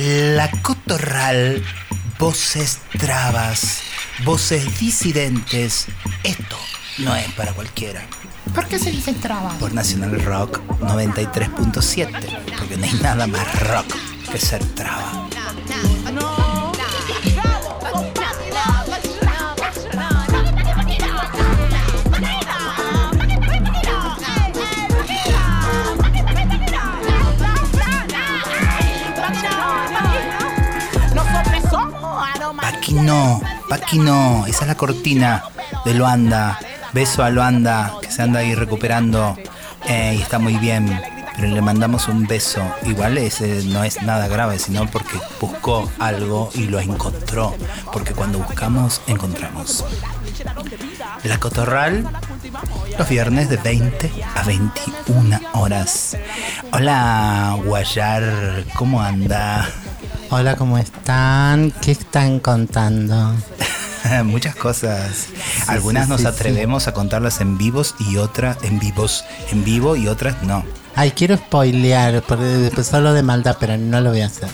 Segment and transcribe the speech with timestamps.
[0.00, 1.60] La cotorral,
[2.20, 3.80] voces trabas,
[4.24, 5.88] voces disidentes.
[6.22, 6.56] Esto
[6.98, 8.06] no es para cualquiera.
[8.54, 9.58] ¿Por qué se dice traba?
[9.58, 13.92] Por Nacional Rock 93.7, porque no hay nada más rock
[14.30, 15.27] que ser traba.
[33.08, 33.40] No,
[33.70, 35.42] aquí no, esa es la cortina
[35.86, 36.58] de Luanda.
[36.92, 39.34] Beso a Luanda, que se anda ahí recuperando
[39.88, 41.00] eh, y está muy bien.
[41.34, 42.60] Pero le mandamos un beso.
[42.84, 47.56] Igual ese no es nada grave, sino porque buscó algo y lo encontró.
[47.94, 49.86] Porque cuando buscamos, encontramos.
[51.24, 52.06] La Cotorral,
[52.98, 56.14] los viernes de 20 a 21 horas.
[56.72, 59.66] Hola, Guayar, ¿cómo anda?
[60.30, 61.70] Hola, ¿cómo están?
[61.80, 63.34] ¿Qué están contando?
[64.24, 65.28] Muchas cosas.
[65.66, 69.96] Algunas sí, nos sí, atrevemos a contarlas en vivos y otras en vivos, en vivo
[69.96, 70.64] y otras no.
[70.94, 74.50] Ay, quiero spoilear, porque después solo de maldad, pero no lo voy a hacer.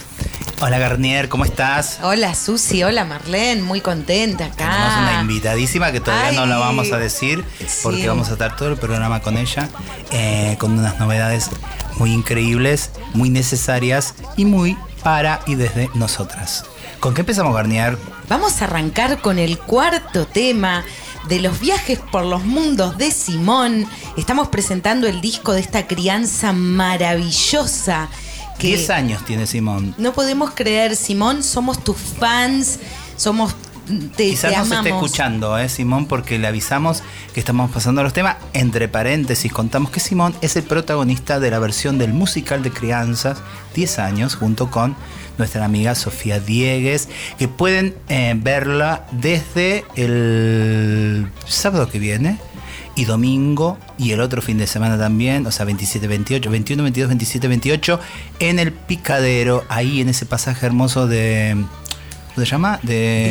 [0.61, 1.98] Hola Garnier, ¿cómo estás?
[2.03, 5.20] Hola Susi, hola Marlene, muy contenta Tenemos una acá.
[5.20, 7.45] invitadísima que todavía no la vamos a decir
[7.83, 8.07] porque sí.
[8.07, 9.69] vamos a estar todo el programa con ella,
[10.13, 11.51] eh, con unas novedades
[11.97, 16.65] muy increíbles, muy necesarias y muy para y desde nosotras.
[16.99, 17.97] ¿Con qué empezamos, Garnier?
[18.29, 20.85] Vamos a arrancar con el cuarto tema
[21.29, 23.87] de los viajes por los mundos de Simón.
[24.17, 28.09] Estamos presentando el disco de esta crianza maravillosa
[28.59, 29.95] que 10 años tiene Simón.
[29.99, 32.79] no podemos creer, Simón, somos tus fans,
[33.17, 33.55] somos
[34.17, 34.87] te, Quizás te nos amamos.
[34.87, 38.37] esté escuchando, ¿eh, Simón, porque le avisamos que estamos pasando los temas.
[38.53, 43.39] Entre paréntesis, contamos que Simón es el protagonista de la versión del musical de crianzas
[43.75, 44.97] 10 años, junto con
[45.39, 52.39] nuestra amiga Sofía Diegues, que pueden eh, verla desde el sábado que viene
[52.97, 57.08] y domingo y el otro fin de semana también, o sea, 27, 28, 21, 22,
[57.08, 58.01] 27, 28,
[58.39, 61.57] en el Picadero, ahí en ese pasaje hermoso de...
[62.34, 62.80] ¿Cómo se llama?
[62.83, 63.28] De.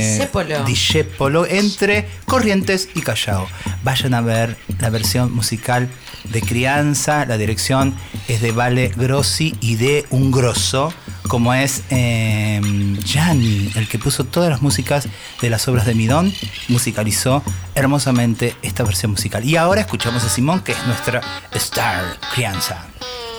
[0.65, 3.47] Discépolo, entre Corrientes y Callao.
[3.83, 5.89] Vayan a ver la versión musical
[6.23, 7.93] de Crianza, la dirección
[8.29, 10.93] es de Vale Grossi y de un grosso,
[11.27, 12.61] como es eh,
[13.03, 15.07] Gianni, el que puso todas las músicas
[15.41, 16.33] de las obras de Midón,
[16.69, 17.43] musicalizó
[17.75, 19.43] hermosamente esta versión musical.
[19.43, 21.21] Y ahora escuchamos a Simón, que es nuestra
[21.51, 22.85] star Crianza.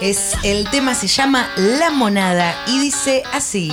[0.02, 3.72] Es el tema se llama La Monada y dice así.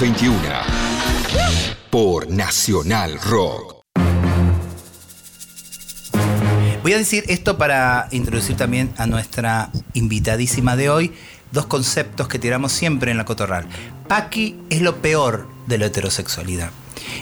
[0.00, 0.40] 21.
[1.90, 3.84] Por Nacional Rock.
[6.82, 11.12] Voy a decir esto para introducir también a nuestra invitadísima de hoy.
[11.52, 13.66] Dos conceptos que tiramos siempre en la cotorral.
[14.08, 16.70] Paqui es lo peor de la heterosexualidad.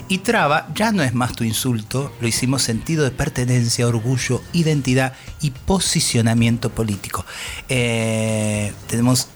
[0.06, 5.14] Y traba ya no es más tu insulto, lo hicimos sentido de pertenencia, orgullo, identidad
[5.40, 7.26] y posicionamiento político.
[7.68, 9.30] Eh, tenemos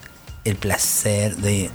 [0.45, 1.71] el placer de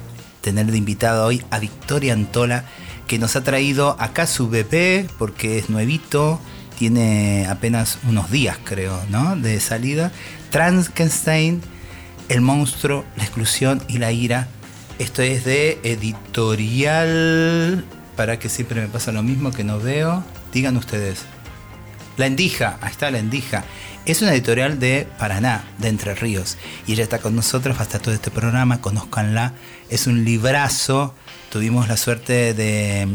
[0.48, 2.64] tener de invitada hoy a Victoria Antola,
[3.06, 6.40] que nos ha traído acá su bebé, porque es nuevito,
[6.78, 9.36] tiene apenas unos días, creo, ¿no?
[9.36, 10.10] De salida.
[10.50, 11.60] Frankenstein,
[12.30, 14.48] El monstruo, la exclusión y la ira.
[14.98, 17.04] Esto es de editorial.
[18.16, 20.24] Para que siempre me pasa lo mismo que no veo.
[20.52, 21.26] Digan ustedes.
[22.18, 23.64] La Endija, ahí está La Endija.
[24.04, 26.56] Es una editorial de Paraná, de Entre Ríos.
[26.84, 29.54] Y ella está con nosotros hasta todo este programa, conózcanla.
[29.88, 31.14] Es un librazo.
[31.52, 33.06] Tuvimos la suerte de,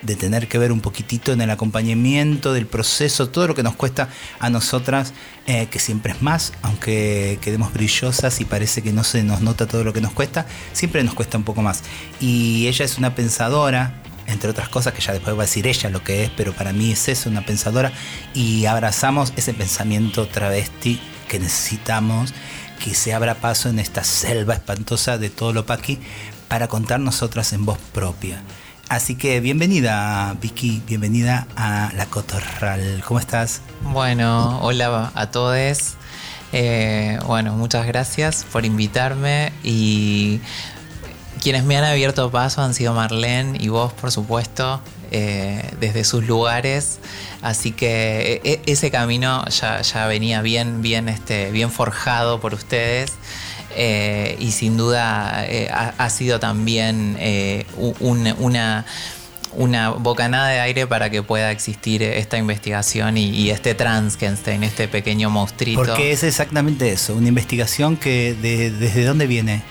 [0.00, 3.76] de tener que ver un poquitito en el acompañamiento del proceso, todo lo que nos
[3.76, 4.08] cuesta
[4.40, 5.12] a nosotras,
[5.46, 9.66] eh, que siempre es más, aunque quedemos brillosas y parece que no se nos nota
[9.66, 11.82] todo lo que nos cuesta, siempre nos cuesta un poco más.
[12.18, 15.90] Y ella es una pensadora, entre otras cosas que ya después va a decir ella
[15.90, 17.92] lo que es, pero para mí es eso, una pensadora,
[18.34, 22.34] y abrazamos ese pensamiento travesti que necesitamos,
[22.82, 25.98] que se abra paso en esta selva espantosa de todo lo paqui
[26.48, 28.42] para contar nosotras en voz propia.
[28.88, 33.02] Así que bienvenida Vicky, bienvenida a La Cotorral.
[33.06, 33.62] ¿Cómo estás?
[33.84, 35.94] Bueno, hola a todos.
[36.52, 40.40] Eh, bueno, muchas gracias por invitarme y
[41.42, 44.80] quienes me han abierto paso han sido Marlene y vos, por supuesto,
[45.10, 46.98] eh, desde sus lugares.
[47.42, 53.12] Así que e- ese camino ya, venía bien, este, bien forjado por ustedes.
[53.74, 57.64] Eh, y sin duda eh, ha, sido también eh,
[58.00, 58.84] una,
[59.54, 64.88] una bocanada de aire para que pueda existir esta investigación y, y este Transkenstein, este
[64.88, 65.82] pequeño monstruito.
[65.82, 69.62] Porque es exactamente eso, una investigación que de- desde dónde viene.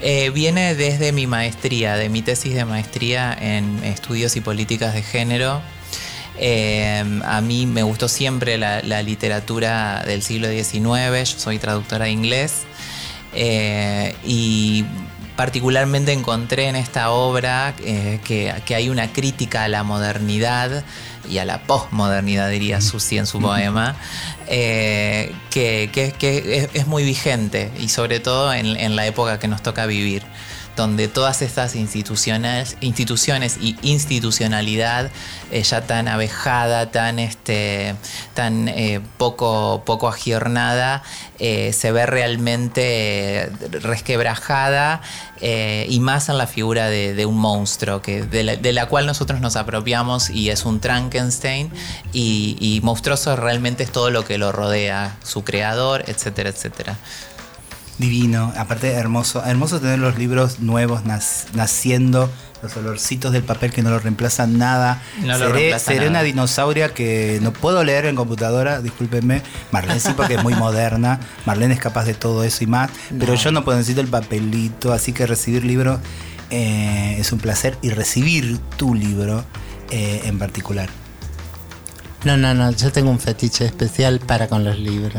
[0.00, 5.02] Eh, viene desde mi maestría, de mi tesis de maestría en estudios y políticas de
[5.02, 5.60] género.
[6.38, 12.04] Eh, a mí me gustó siempre la, la literatura del siglo XIX, yo soy traductora
[12.04, 12.62] de inglés
[13.34, 14.84] eh, y
[15.34, 20.84] particularmente encontré en esta obra que, que hay una crítica a la modernidad
[21.28, 23.96] y a la posmodernidad, diría Susi en su poema,
[24.48, 29.38] eh, que, que- que es, es muy vigente y sobre todo en, en la época
[29.38, 30.22] que nos toca vivir
[30.78, 35.10] donde todas estas instituciones, instituciones y institucionalidad
[35.50, 37.96] eh, ya tan abejada, tan, este,
[38.32, 41.02] tan eh, poco, poco agiornada,
[41.40, 43.50] eh, se ve realmente
[43.82, 45.02] resquebrajada
[45.40, 49.40] y más en la figura de, un monstruo que, de, la, de la cual nosotros
[49.40, 51.70] nos apropiamos y es un Frankenstein
[52.12, 56.96] y, y monstruoso realmente es todo lo que lo rodea, su creador, etcétera, etcétera.
[57.98, 62.30] Divino, aparte hermoso, hermoso tener los libros nuevos nac- naciendo,
[62.62, 65.02] los olorcitos del papel que no lo reemplazan nada.
[65.20, 66.10] No lo seré reemplaza seré nada.
[66.10, 69.42] una dinosauria que no puedo leer en computadora, discúlpenme.
[69.72, 72.88] Marlene sí porque es muy moderna, Marlene es capaz de todo eso y más,
[73.18, 75.98] pero yo no puedo necesito el papelito, así que recibir libros
[76.50, 79.44] eh, es un placer y recibir tu libro
[79.90, 80.88] eh, en particular.
[82.24, 85.14] No, no, no, yo tengo un fetiche especial para con los libros.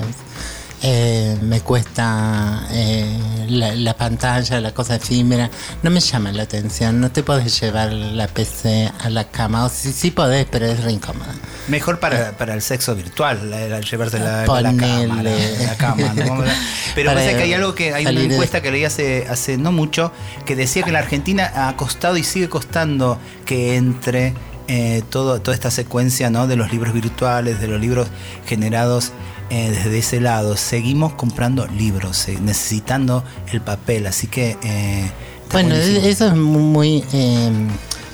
[0.82, 3.18] Eh, me cuesta eh,
[3.50, 5.50] la, la pantalla, la cosa efímera,
[5.84, 9.70] no me llama la atención, no te podés llevar la PC a la cama, o
[9.70, 11.34] sí, sí podés, pero es re incómoda.
[11.68, 15.22] Mejor para, para el sexo virtual, la, llevarse la, la cama.
[15.22, 15.32] La,
[15.66, 16.44] la cama, ¿no?
[16.96, 19.72] Pero pasa que hay algo que hay una de- encuesta que leí hace, hace no
[19.72, 20.12] mucho
[20.46, 24.34] que decía que la Argentina ha costado y sigue costando que entre
[24.68, 26.48] eh, todo, toda esta secuencia ¿no?
[26.48, 28.08] de los libros virtuales, de los libros
[28.48, 29.12] generados
[29.50, 30.56] eh, desde ese lado.
[30.58, 34.58] Seguimos comprando libros, eh, necesitando el papel, así que...
[34.64, 35.12] eh,
[35.52, 36.06] Bueno, buenísimo.
[36.08, 37.52] eso es muy, eh,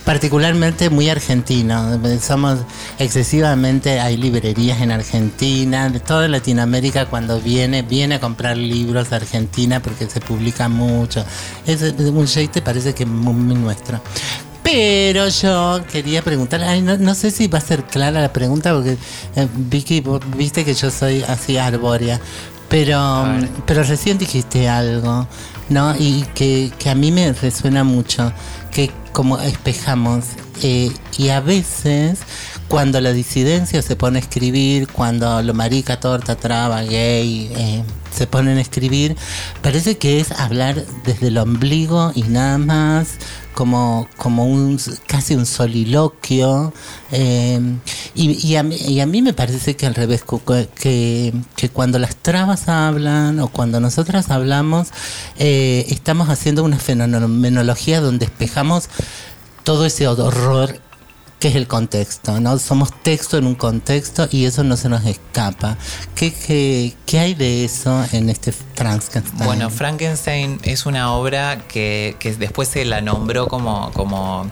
[0.06, 2.00] particularmente muy argentino.
[2.22, 2.60] Somos
[3.00, 9.18] excesivamente, hay librerías en Argentina, de toda Latinoamérica cuando viene, viene a comprar libros a
[9.18, 11.26] Argentina porque se publica mucho.
[11.66, 14.00] Es un te parece que es muy nuestro.
[14.66, 18.74] Pero yo quería preguntar, ay, no, no sé si va a ser clara la pregunta
[18.74, 18.98] porque
[19.36, 20.04] eh, Vicky,
[20.36, 22.20] viste que yo soy así arbórea,
[22.68, 23.50] pero, ver.
[23.66, 25.28] pero recién dijiste algo
[25.70, 25.96] ¿no?
[25.98, 28.32] Y que, que a mí me resuena mucho,
[28.72, 30.26] que como espejamos,
[30.62, 32.20] eh, y a veces
[32.68, 38.28] cuando la disidencia se pone a escribir, cuando lo marica, torta, traba, gay, eh, se
[38.28, 39.16] ponen a escribir,
[39.62, 43.16] parece que es hablar desde el ombligo y nada más,
[43.56, 46.74] como, como un casi un soliloquio.
[47.12, 47.60] eh,
[48.14, 50.24] y, y a y a mí me parece que al revés,
[50.76, 54.90] que, que cuando las trabas hablan o cuando nosotras hablamos,
[55.40, 58.90] eh, estamos haciendo una fenomenología donde espejamos
[59.64, 60.80] todo ese horror
[61.46, 62.58] que es el contexto, ¿no?
[62.58, 65.78] Somos texto en un contexto y eso no se nos escapa.
[66.16, 69.46] ¿Qué, qué, qué hay de eso en este Frankenstein?
[69.46, 74.50] Bueno, Frankenstein es una obra que, que después se la nombró como, como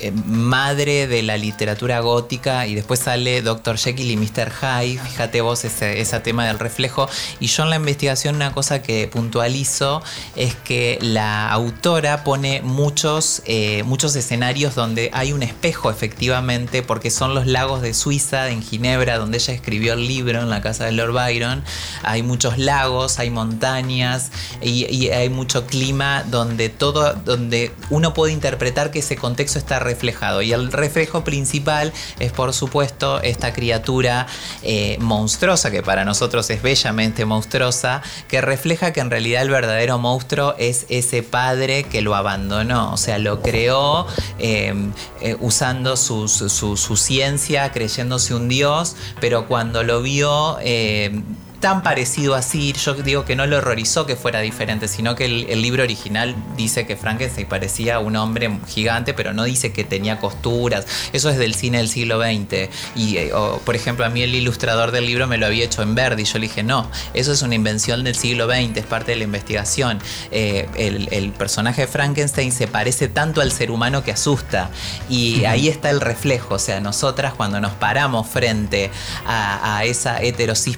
[0.00, 3.78] eh, madre de la literatura gótica y después sale Dr.
[3.78, 4.50] Jekyll y Mr.
[4.50, 7.08] Hyde, fíjate vos ese, ese tema del reflejo.
[7.40, 10.02] Y yo en la investigación una cosa que puntualizo
[10.34, 17.10] es que la autora pone muchos, eh, muchos escenarios donde hay un espejo efectivamente, porque
[17.10, 20.84] son los lagos de Suiza, en Ginebra, donde ella escribió el libro en la casa
[20.84, 21.64] de Lord Byron.
[22.02, 28.32] Hay muchos lagos, hay montañas y, y hay mucho clima donde todo, donde uno puede
[28.32, 30.42] interpretar que ese contexto está reflejado.
[30.42, 34.26] Y el reflejo principal es, por supuesto, esta criatura
[34.62, 39.98] eh, monstruosa, que para nosotros es bellamente monstruosa, que refleja que en realidad el verdadero
[39.98, 44.06] monstruo es ese padre que lo abandonó, o sea, lo creó
[44.38, 44.74] eh,
[45.20, 50.58] eh, usando su, su- ciencia, creyéndose un dios, pero cuando lo vio...
[51.60, 55.46] tan parecido así, yo digo que no lo horrorizó que fuera diferente, sino que el,
[55.48, 60.18] el libro original dice que Frankenstein parecía un hombre gigante, pero no dice que tenía
[60.18, 60.86] costuras.
[61.12, 62.68] Eso es del cine del siglo XX.
[62.94, 65.82] Y, eh, o, por ejemplo, a mí el ilustrador del libro me lo había hecho
[65.82, 68.86] en verde y yo le dije, no, eso es una invención del siglo XX, es
[68.86, 69.98] parte de la investigación.
[70.30, 74.70] Eh, el, el personaje de Frankenstein se parece tanto al ser humano que asusta.
[75.08, 78.90] Y ahí está el reflejo, o sea, nosotras cuando nos paramos frente
[79.26, 80.76] a, a esa heterosis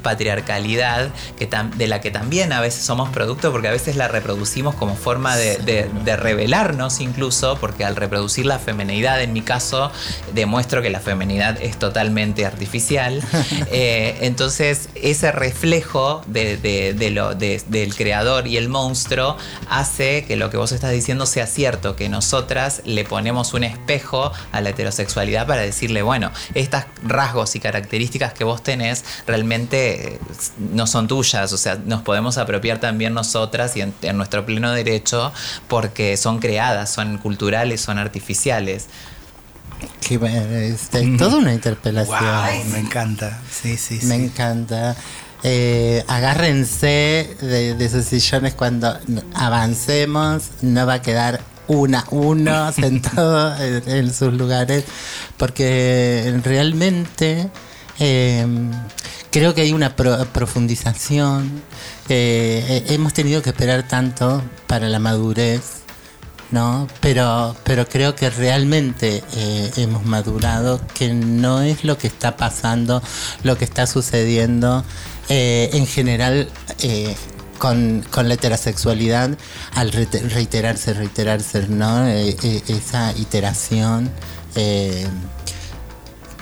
[0.77, 4.75] que tam- de la que también a veces somos producto, porque a veces la reproducimos
[4.75, 9.91] como forma de, de- de revelarnos incluso, porque al reproducir la femenidad, en mi caso,
[10.35, 13.23] demuestro que la femenidad es totalmente artificial.
[13.71, 19.37] Eh, entonces, ese reflejo de- lo- del creador y el monstruo
[19.69, 24.33] hace que lo que vos estás diciendo sea cierto, que nosotras le ponemos un espejo
[24.53, 30.19] a la heterosexualidad para decirle, bueno, estas rasgos y características que vos tenés realmente eh,
[30.59, 34.73] no son tuyas, o sea, nos podemos apropiar también nosotras y en, en nuestro pleno
[34.73, 35.33] derecho
[35.69, 38.87] porque son creadas, son culturales, son artificiales.
[40.01, 42.19] Que, bueno, este, toda una interpelación.
[42.19, 43.41] Wow, me encanta.
[43.51, 44.07] Sí, sí, sí.
[44.07, 44.97] Me encanta.
[45.45, 48.99] Eh, agárrense de, de esos sillones cuando
[49.35, 54.85] avancemos, no va a quedar una, uno sentado en, en sus lugares,
[55.37, 57.49] porque realmente
[58.01, 58.47] eh,
[59.39, 61.63] creo que hay una pro- profundización.
[62.09, 65.63] eh, hemos tenido que esperar tanto para la madurez.
[66.51, 66.89] ¿no?
[67.01, 73.03] Pero, pero creo que realmente eh, hemos madurado, que no es lo que está pasando,
[73.45, 74.83] lo que está sucediendo
[75.29, 76.49] eh, en general
[77.59, 79.37] con, con la heterosexualidad
[79.75, 82.07] al reiterarse, reiterarse, ¿no?
[82.07, 84.11] Esa iteración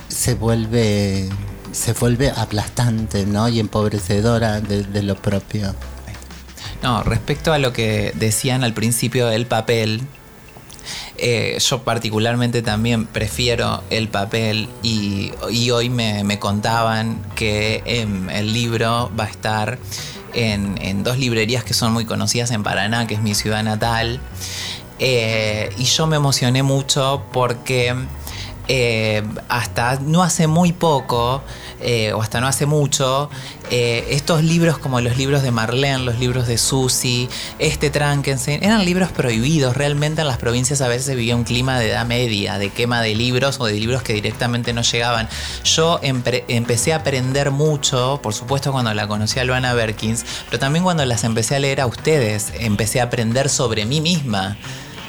[0.07, 1.27] se vuelve
[1.71, 3.47] se vuelve aplastante, ¿no?
[3.49, 5.73] Y empobrecedora de, lo propio.
[6.81, 10.01] No, respecto a lo que decían al principio del papel,
[11.17, 15.31] eh, yo particularmente también prefiero el papel y,
[15.71, 19.79] hoy me, me contaban que em, el libro va a estar
[20.33, 24.19] en, en dos librerías que son muy conocidas en Paraná, que es mi ciudad natal.
[24.99, 27.95] Eh, y yo me emocioné mucho porque
[28.67, 31.41] eh, hasta no hace muy poco,
[31.79, 33.29] eh, o hasta no hace mucho,
[33.69, 38.83] eh, estos libros como los libros de Marlene, los libros de Susi, este Frankenstein, eran
[38.85, 39.75] libros prohibidos.
[39.75, 43.15] Realmente en las provincias a veces vivía un clima de edad media, de quema de
[43.15, 45.29] libros o de libros que directamente no llegaban.
[45.63, 50.83] Yo empecé a aprender mucho, por supuesto cuando la conocí a Luana Berkins, pero también
[50.83, 54.57] cuando las empecé a leer a ustedes, empecé a aprender sobre mí misma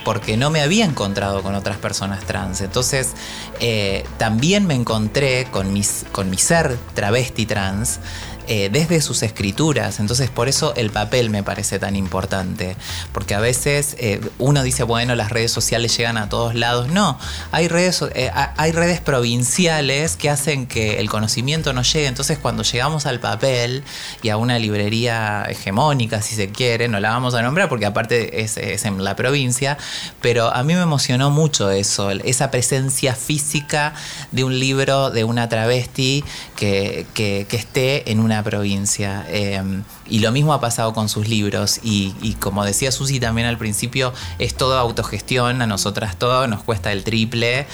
[0.09, 2.63] porque no me había encontrado con otras personas trans.
[2.63, 3.13] Entonces,
[3.61, 8.01] eh, también me encontré con, mis, con mi ser travesti trans.
[8.49, 10.01] Eh, desde sus escrituras.
[10.01, 12.77] Entonces por eso el papel me parece tan importante.
[13.13, 16.89] Porque a veces eh, uno dice, bueno, las redes sociales llegan a todos lados.
[16.89, 17.19] No,
[17.53, 22.07] hay redes, eh, ha- hay redes provinciales que hacen que el conocimiento no llegue.
[22.07, 23.85] Entonces cuando llegamos al papel
[24.23, 28.41] y a una librería hegemónica, si se quiere, no la vamos a nombrar porque aparte
[28.43, 29.77] es, en la provincia,
[30.21, 33.95] pero a mí me emocionó mucho eso, esa presencia física
[34.33, 36.25] de un libro de una travesti
[36.57, 39.25] que- que esté en una provincia.
[39.29, 39.63] Eh,
[40.09, 41.81] y lo mismo ha pasado con sus libros.
[41.83, 46.93] Y, como decía Susi también al principio, es todo autogestión, a nosotras todo nos cuesta
[46.93, 47.67] el triple.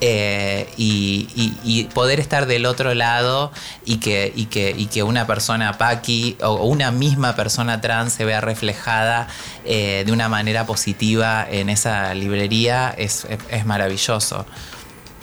[0.00, 3.52] Eh, y, poder estar del otro lado
[3.84, 9.28] y que, una persona paqui o una misma persona trans se vea reflejada
[9.64, 13.26] eh, de una manera positiva en esa librería es
[13.64, 14.46] maravilloso.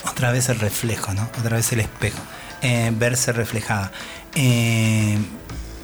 [0.05, 1.29] Otra vez el reflejo, ¿no?
[1.39, 2.19] Otra vez el espejo.
[2.61, 3.91] Eh, verse reflejada.
[4.35, 5.17] Eh,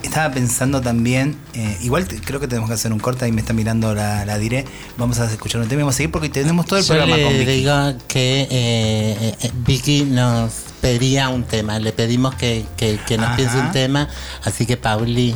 [0.04, 3.42] estaba pensando también, eh, igual te- creo que tenemos que hacer un corte, ahí me
[3.42, 4.64] está mirando la, la diré.
[4.98, 7.18] Vamos a escuchar un tema y vamos a seguir porque tenemos todo el Yo programa
[7.18, 7.46] le con Vicky.
[7.52, 13.28] digo que eh, eh, Vicky nos pedía un tema, le pedimos que, que- que nos
[13.28, 13.36] Ajá.
[13.36, 14.08] piense un tema,
[14.44, 15.36] así que Pauli,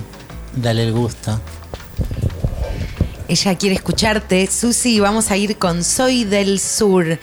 [0.56, 1.42] dale el gusto.
[3.28, 4.48] Ella quiere escucharte.
[4.48, 7.20] Susi, vamos a ir con Soy del Sur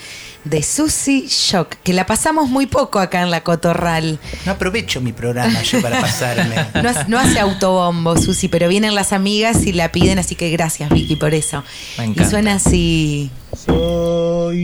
[0.48, 4.18] de Susi Shock, que la pasamos muy poco acá en la Cotorral.
[4.44, 6.54] No aprovecho mi programa yo para pasarme.
[6.82, 10.50] No, hace- no hace autobombo, Susi, pero vienen las amigas y la piden, así que
[10.50, 11.64] gracias, Vicky, por eso.
[11.98, 13.30] Me Y suena así.
[13.66, 14.62] Soy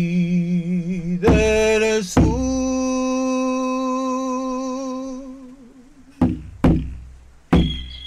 [1.20, 2.32] del sur.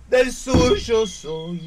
[0.09, 1.61] Del sur yo soy.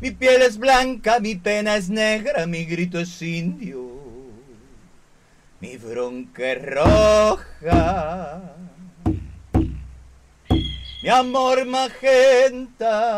[0.00, 3.86] Mi piel es blanca, mi pena es negra, mi grito es indio,
[5.60, 8.40] mi bronca es roja,
[11.02, 13.10] mi amor magenta.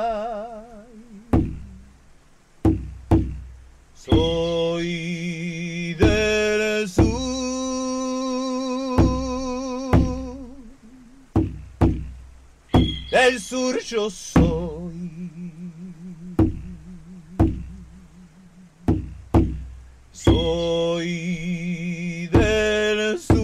[4.05, 7.05] Soy del sur,
[13.13, 15.31] del sur yo soy.
[20.11, 21.07] Soy
[22.33, 23.39] del sur,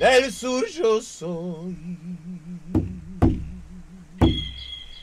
[0.00, 1.95] del sur yo soy.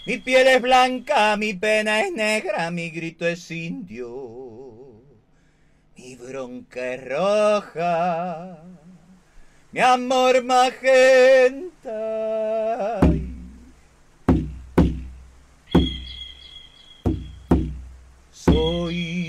[0.05, 5.01] Mi piel es blanca, mi pena es negra, mi grito es indio,
[5.95, 8.57] mi bronca es roja,
[9.71, 11.89] mi amor magenta.
[18.29, 19.22] Soy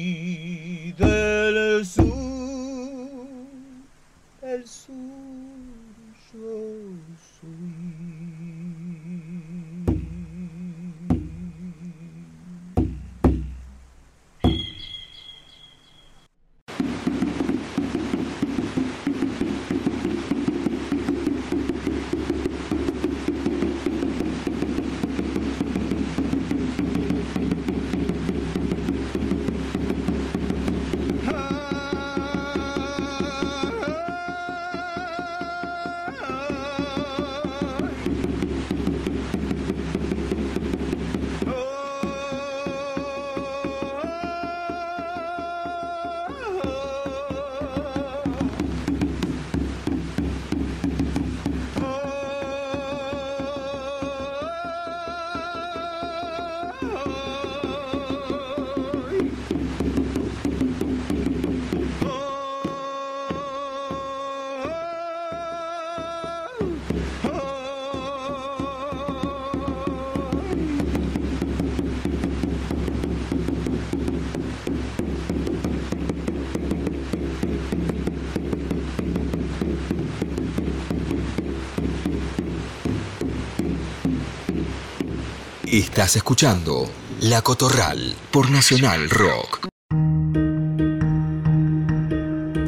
[85.74, 89.66] Estás escuchando La Cotorral por Nacional Rock.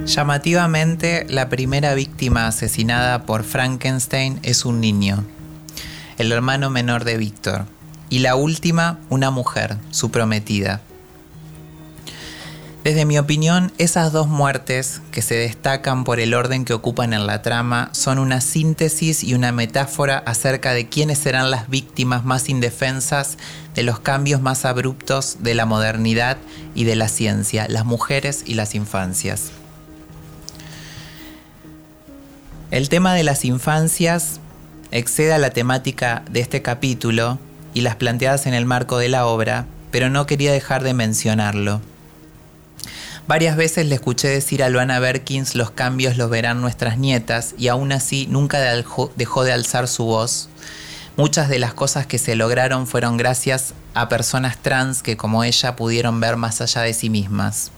[0.04, 5.22] Llamativamente, la primera víctima asesinada por Frankenstein es un niño,
[6.18, 7.66] el hermano menor de Víctor,
[8.10, 10.82] y la última, una mujer, su prometida.
[12.86, 17.26] Desde mi opinión, esas dos muertes que se destacan por el orden que ocupan en
[17.26, 22.48] la trama son una síntesis y una metáfora acerca de quiénes serán las víctimas más
[22.48, 23.38] indefensas
[23.74, 26.36] de los cambios más abruptos de la modernidad
[26.76, 29.50] y de la ciencia, las mujeres y las infancias.
[32.70, 34.38] El tema de las infancias
[34.92, 37.40] excede a la temática de este capítulo
[37.74, 41.80] y las planteadas en el marco de la obra, pero no quería dejar de mencionarlo.
[43.28, 47.66] Varias veces le escuché decir a Luana Berkins los cambios los verán nuestras nietas y
[47.66, 50.48] aún así nunca dejó de alzar su voz.
[51.16, 55.74] Muchas de las cosas que se lograron fueron gracias a personas trans que como ella
[55.74, 57.72] pudieron ver más allá de sí mismas.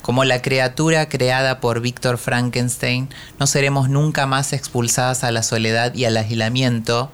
[0.00, 5.94] Como la criatura creada por Víctor Frankenstein, no seremos nunca más expulsadas a la soledad
[5.94, 7.10] y al aislamiento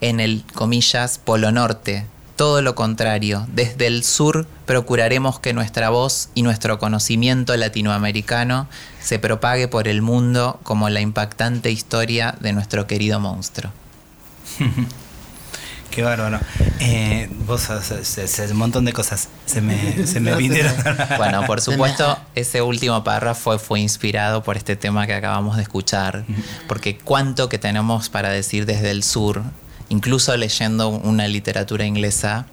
[0.00, 2.06] en el, comillas, Polo Norte.
[2.38, 8.68] Todo lo contrario, desde el sur procuraremos que nuestra voz y nuestro conocimiento latinoamericano
[9.00, 13.72] se propague por el mundo como la impactante historia de nuestro querido monstruo.
[15.90, 16.38] Qué bárbaro.
[16.78, 19.30] Eh, vos haces un montón de cosas.
[19.44, 20.74] Se me, se me vinieron.
[21.16, 26.24] Bueno, por supuesto, ese último párrafo fue inspirado por este tema que acabamos de escuchar,
[26.68, 29.42] porque cuánto que tenemos para decir desde el sur,
[29.88, 32.46] incluso leyendo una literatura inglesa,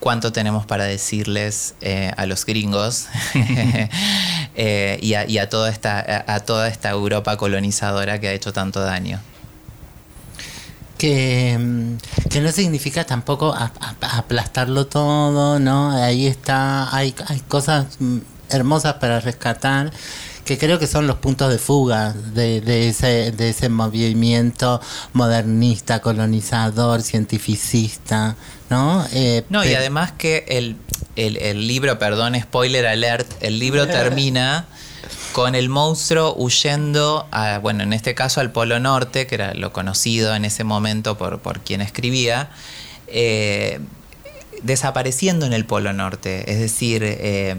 [0.00, 3.06] cuánto tenemos para decirles eh, a los gringos
[4.54, 8.52] eh, y, a, y a toda esta, a, toda esta Europa colonizadora que ha hecho
[8.52, 9.20] tanto daño.
[10.98, 15.92] que, mm, que no significa tampoco ap- ap- aplastarlo todo, ¿no?
[15.92, 18.18] Ahí está, hay, hay cosas mm,
[18.50, 19.92] hermosas para rescatar
[20.48, 24.80] que creo que son los puntos de fuga de, de ese, de ese movimiento
[25.12, 28.34] modernista, colonizador, cientificista,
[28.70, 29.06] ¿no?
[29.12, 30.76] Eh, No, y además que el,
[31.16, 34.64] el- el libro, perdón, spoiler alert, el libro termina
[35.32, 39.74] con el monstruo huyendo, a, bueno, en este caso al Polo Norte, que era lo
[39.74, 42.48] conocido en ese momento por, por quien escribía,
[43.06, 43.80] eh,
[44.62, 46.50] desapareciendo en el Polo Norte.
[46.50, 47.54] Es decir, eh,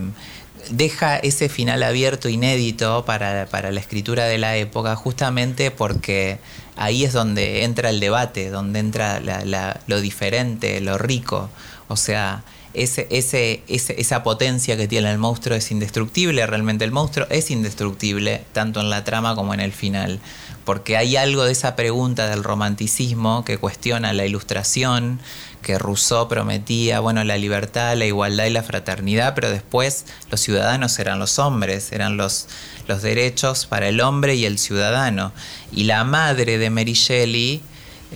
[0.70, 6.40] deja ese final abierto, inédito para, para la escritura de la época, justamente porque
[6.76, 11.50] ahí es donde entra el debate, donde entra la- lo diferente, lo rico.
[11.88, 12.44] O sea,
[12.74, 17.50] ese, ese, ese- esa potencia que tiene el monstruo es indestructible, realmente el monstruo es
[17.50, 20.20] indestructible, tanto en la trama como en el final.
[20.66, 25.20] Porque hay algo de esa pregunta del romanticismo que cuestiona la ilustración,
[25.62, 30.98] que Rousseau prometía, bueno, la libertad, la igualdad y la fraternidad, pero después los ciudadanos
[31.00, 32.48] eran los hombres, eran los,
[32.88, 35.32] los derechos para el hombre y el ciudadano.
[35.72, 37.62] Y la madre de Mary Shelley,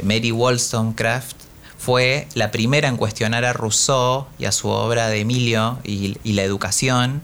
[0.03, 1.36] Mary Wollstonecraft,
[1.77, 6.34] fue la primera en cuestionar a Rousseau y a su obra de Emilio y, y
[6.34, 7.21] la educación,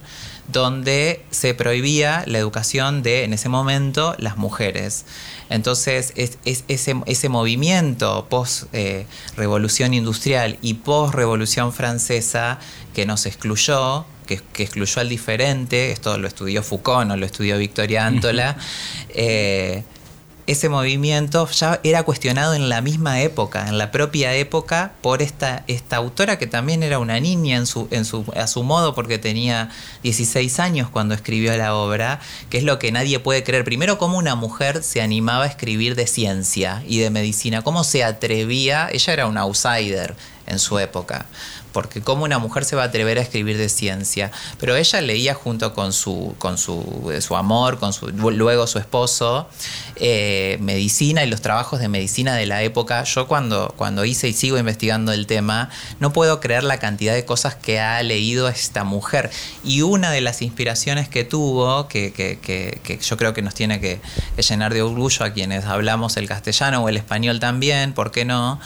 [0.51, 5.05] donde se prohibía la educación de, en ese momento, las mujeres.
[5.49, 12.59] Entonces, es, es- ese, ese movimiento post-revolución industrial y post-revolución francesa
[12.93, 17.57] que nos excluyó, que, que excluyó al diferente, esto lo estudió Foucault, no lo estudió
[17.57, 18.57] Victoria Antola,
[19.09, 19.83] eh,
[20.51, 25.63] ese movimiento ya era cuestionado en la misma época, en la propia época, por esta,
[25.67, 29.19] esta autora que también era una niña en su, en su, a su modo, porque
[29.19, 29.69] tenía
[30.01, 33.63] 16 años cuando escribió la obra, que es lo que nadie puede creer.
[33.63, 38.03] Primero, cómo una mujer se animaba a escribir de ciencia y de medicina, cómo se
[38.03, 40.15] atrevía, ella era una outsider
[40.47, 41.27] en su época.
[41.71, 44.31] Porque cómo una mujer se va a atrever a escribir de ciencia.
[44.59, 49.47] Pero ella leía junto con su, con su, su amor, con su, luego su esposo,
[49.97, 53.03] eh, medicina y los trabajos de medicina de la época.
[53.03, 57.25] Yo cuando, cuando hice y sigo investigando el tema, no puedo creer la cantidad de
[57.25, 59.29] cosas que ha leído esta mujer.
[59.63, 63.79] Y una de las inspiraciones que tuvo, que, que- que- yo creo que nos tiene
[63.79, 64.01] que
[64.41, 68.59] llenar de orgullo a quienes hablamos el castellano o el español también, ¿por qué no?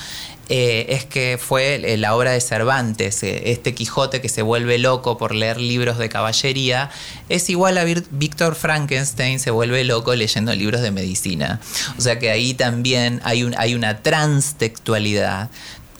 [0.49, 4.77] Eh, es que fue eh, la obra de Cervantes, eh, este Quijote que se vuelve
[4.77, 6.89] loco por leer libros de caballería,
[7.29, 11.61] es igual a Víctor Frankenstein se vuelve loco leyendo libros de medicina.
[11.97, 15.49] O sea que ahí también hay, un, hay una transtextualidad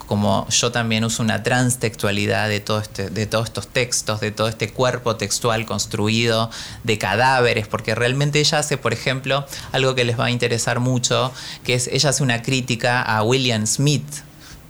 [0.05, 4.47] como yo también uso una transtextualidad de, todo este, de todos estos textos, de todo
[4.47, 6.51] este cuerpo textual construido
[6.83, 11.31] de cadáveres, porque realmente ella hace, por ejemplo, algo que les va a interesar mucho,
[11.63, 14.03] que es ella hace una crítica a William Smith,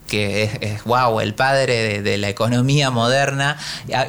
[0.08, 3.58] que es, es, wow, el padre de, la economía moderna,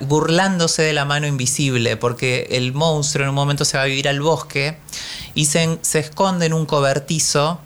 [0.03, 4.09] burlándose de la mano invisible, porque el monstruo en un momento se va a vivir
[4.09, 4.77] al bosque
[5.35, 7.61] y se, se esconde en un cobertizo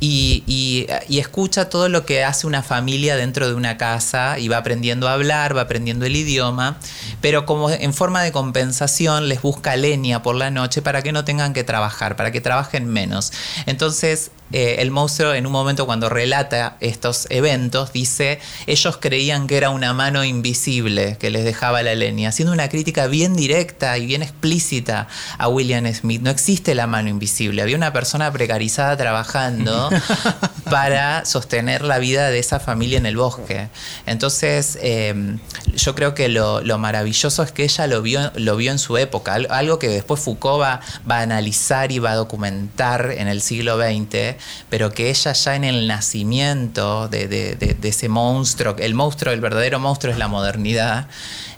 [0.00, 4.58] y- y escucha todo lo que hace una familia dentro de una casa y va
[4.58, 6.78] aprendiendo a hablar, va aprendiendo el idioma,
[7.22, 11.24] pero como en forma de compensación les busca leña por la noche para que no
[11.24, 13.32] tengan que trabajar, para que trabajen menos.
[13.64, 18.38] Entonces eh, el monstruo en un momento cuando relata estos eventos dice,
[18.68, 23.08] ellos creían que era una mano invisible que les dejaba la leña, haciendo una crítica
[23.08, 26.22] bien directa y bien explícita a William Smith.
[26.22, 29.90] No existe la mano invisible, había una persona precarizada trabajando
[30.70, 33.68] para sostener la vida de esa familia en el bosque.
[34.06, 35.36] Entonces, eh,
[35.74, 38.96] yo creo que lo, lo maravilloso es que ella lo vio, lo vio en su
[38.98, 43.28] época, al- algo que después Foucault va, va a analizar y va a documentar en
[43.28, 44.36] el siglo XX,
[44.70, 49.40] pero que ella ya en el nacimiento de, de- de- ese monstruo, el monstruo, el
[49.40, 51.06] verdadero monstruo es la modernidad,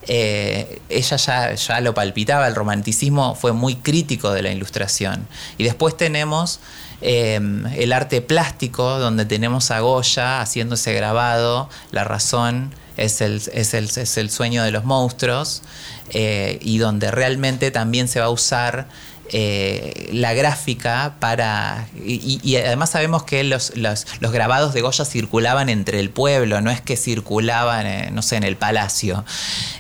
[0.08, 5.26] eh, ella ya, ya lo palpitaba, el romanticismo fue muy crítico de la ilustración.
[5.58, 6.60] Y después tenemos
[7.00, 7.40] eh,
[7.76, 13.74] el arte plástico, donde tenemos a Goya haciendo ese grabado, La razón es el, es
[13.74, 15.62] el, es el sueño de los monstruos,
[16.10, 18.86] eh, y donde realmente también se va a usar
[19.32, 21.88] eh, la gráfica para...
[22.04, 26.70] Y, y además sabemos que los, los, grabados de Goya circulaban entre el pueblo, no
[26.70, 29.24] es que circulaban, eh, no sé, en el palacio.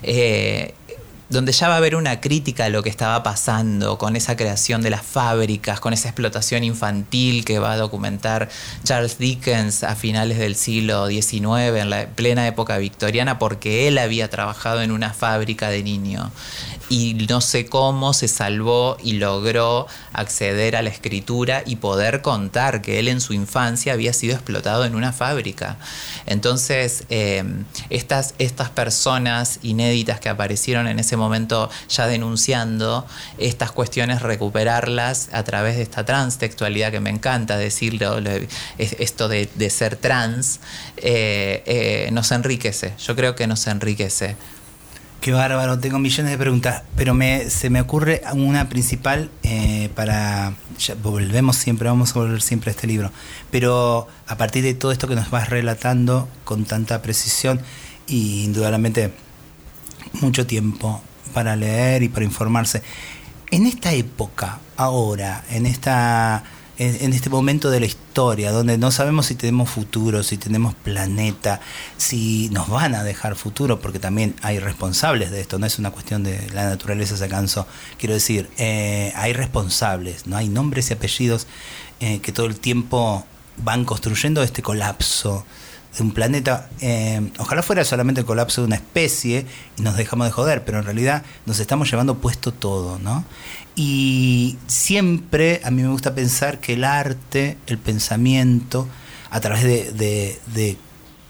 [0.02, 0.74] Eh,
[1.28, 4.82] donde ya va a haber una crítica a lo que estaba pasando con esa creación
[4.82, 8.48] de las fábricas, con esa explotación infantil que va a documentar
[8.84, 14.30] Charles Dickens a finales del siglo XIX, en la plena época victoriana, porque él había
[14.30, 16.30] trabajado en una fábrica de niño
[16.88, 22.82] y no sé cómo se salvó y logró acceder a la escritura y poder contar
[22.82, 25.76] que él en su infancia había sido explotado en una fábrica.
[26.26, 27.44] Entonces, eh,
[27.90, 33.06] estas, estas personas inéditas que aparecieron en ese momento ya denunciando
[33.38, 39.28] estas cuestiones, recuperarlas a través de esta transtextualidad que me encanta decirlo, lo- es- esto
[39.28, 40.60] de, ser trans,
[40.98, 42.92] eh, eh, nos enriquece.
[43.04, 44.36] Yo creo que nos enriquece.
[45.20, 50.54] Qué bárbaro, tengo millones de preguntas, pero me, se me ocurre una principal eh, para...
[51.02, 53.10] volvemos siempre, vamos a volver siempre a este libro,
[53.50, 57.60] pero a partir de todo esto que nos vas relatando con tanta precisión
[58.06, 59.10] y indudablemente
[60.20, 61.02] mucho tiempo
[61.36, 62.82] para leer y para informarse.
[63.50, 66.42] En esta época, ahora, en esta
[66.78, 71.60] en, este momento de la historia, donde no sabemos si tenemos futuro, si tenemos planeta,
[71.98, 75.90] si nos van a dejar futuro, porque también hay responsables de esto, no es una
[75.90, 77.66] cuestión de la naturaleza se cansó.
[77.98, 81.46] Quiero decir, eh, hay responsables, no hay nombres y apellidos
[82.00, 83.26] eh, que todo el tiempo
[83.58, 85.44] van construyendo este colapso
[86.00, 86.68] un planeta.
[86.80, 89.46] eh, ojalá fuera solamente el colapso de una especie
[89.78, 93.24] y nos dejamos de joder, pero en realidad nos estamos llevando puesto todo, ¿no?
[93.74, 98.88] Y siempre a mí me gusta pensar que el arte, el pensamiento,
[99.30, 100.76] a través de- de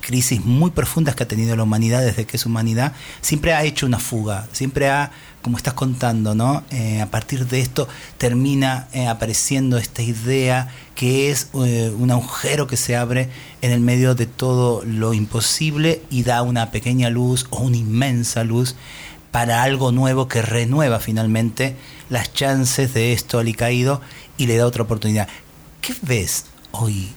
[0.01, 3.87] crisis muy profundas que ha tenido la humanidad desde que es humanidad, siempre ha hecho
[3.87, 5.11] una fuga, siempre ha,
[5.47, 6.65] como estás contando, ¿no?
[6.73, 7.87] Eh, a partir de esto
[8.19, 13.29] termina eh, apareciendo esta idea que es eh, un agujero que se abre
[13.63, 18.43] en el medio de todo lo imposible y da una pequeña luz o una inmensa
[18.43, 18.75] luz
[19.31, 21.77] para algo nuevo que renueva finalmente
[22.11, 24.01] las chances de esto alicaído
[24.37, 25.29] y le da otra oportunidad.
[25.81, 27.13] ¿Qué ves hoy?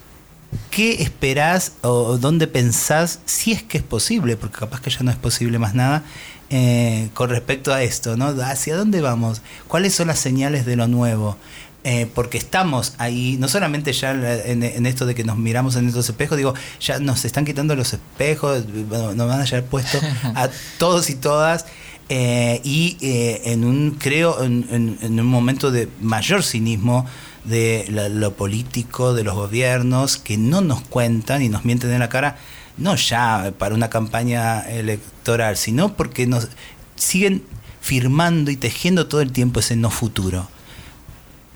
[0.70, 5.10] ¿Qué esperás o dónde pensás, si es que es posible, porque capaz que ya no
[5.10, 6.04] es posible más nada,
[6.50, 8.28] eh, con respecto a esto, ¿no?
[8.44, 9.42] ¿Hacia dónde vamos?
[9.68, 11.38] ¿Cuáles son las señales de lo nuevo?
[11.86, 15.78] Eh, porque estamos ahí, no solamente ya en, en- en esto de que nos miramos
[15.78, 19.64] en estos espejos, digo, ya nos están quitando los espejos, bueno, nos van a llevar
[19.64, 19.98] puesto
[20.36, 21.66] a todos y todas,
[22.10, 27.06] eh, y eh, en un, creo, en, en- en un momento de mayor cinismo
[27.46, 32.00] de la- lo político, de los gobiernos, que no nos cuentan y nos mienten en
[32.00, 32.36] la cara,
[32.80, 36.48] no ya para una campaña electoral, sino porque nos
[36.96, 37.44] siguen
[37.82, 40.48] firmando y tejiendo todo el tiempo ese no futuro.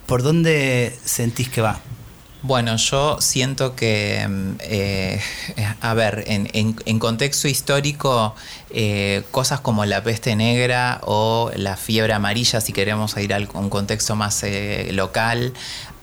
[0.05, 1.79] ¿Por dónde sentís que va?
[2.45, 5.21] Bueno, yo siento que, mm, eh,
[5.81, 8.35] a ver, en, contexto histórico,
[8.69, 13.69] eh, cosas como la peste negra o la fiebre amarilla, si queremos ir a un
[13.69, 15.53] contexto más eh, local,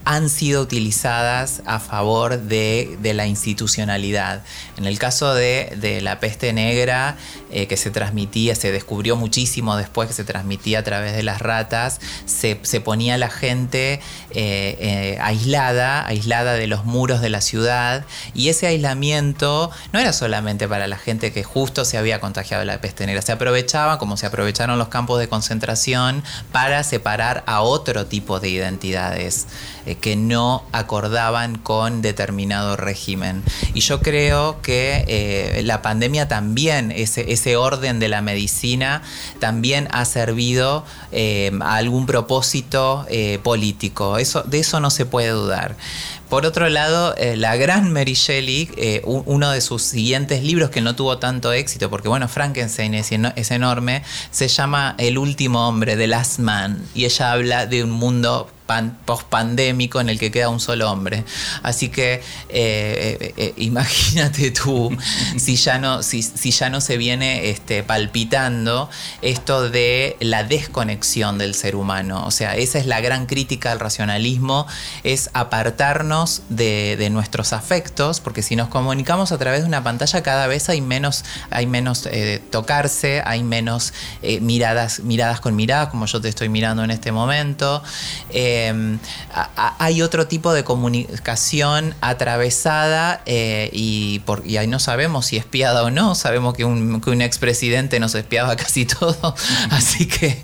[0.04, 4.42] han sido utilizadas a favor de, de la institucionalidad.
[4.76, 7.16] En el caso de, de la peste negra,
[7.50, 11.40] eh, que se transmitía, se descubrió muchísimo después que se transmitía a través de las
[11.40, 17.40] ratas, se, se ponía la gente eh, eh, aislada, aislada de los muros de la
[17.40, 22.60] ciudad, y ese aislamiento no era solamente para la gente que justo se había contagiado
[22.60, 27.44] de la peste negra, se aprovechaban, como se aprovecharon los campos de concentración, para separar
[27.46, 29.46] a otro tipo de identidades
[29.86, 33.42] eh, que no acordaban con determinado régimen.
[33.74, 39.02] Y yo creo que eh, la pandemia también, ese, orden de la medicina,
[39.38, 43.06] también ha servido eh, a algún propósito
[43.42, 44.18] político.
[44.18, 45.76] Eso, de eso no se puede dudar.
[46.28, 48.70] Por otro lado, la gran Mary Shelley,
[49.04, 53.50] uno de sus siguientes libros que no tuvo tanto éxito, porque bueno, Frankenstein es, es
[53.50, 58.48] enorme, se llama El último hombre, The Last Man, y ella habla de un mundo
[58.70, 61.24] pan- post-pandémico en el que queda un solo hombre.
[61.64, 64.96] Así que eh, eh, eh, imagínate tú
[65.38, 68.88] si ya no, si, si ya no se viene este, palpitando
[69.22, 72.24] esto de la desconexión del ser humano.
[72.26, 74.68] O sea, esa es la gran crítica al racionalismo,
[75.02, 80.22] es apartarnos de, de nuestros afectos, porque si nos comunicamos a través de una pantalla
[80.22, 83.92] cada vez hay menos, hay menos eh, tocarse, hay menos
[84.40, 87.83] miradas, miradas con miradas, como yo te estoy mirando en este momento.
[88.30, 94.79] Eh, a- a- hay otro tipo de comunicación atravesada eh, y, por, y ahí no
[94.79, 99.35] sabemos si espiada o no, sabemos que un, que un expresidente nos espiaba casi todo,
[99.70, 100.42] así que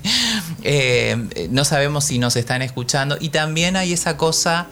[0.63, 3.17] eh, no sabemos si nos están escuchando.
[3.19, 4.67] Y también hay esa cosa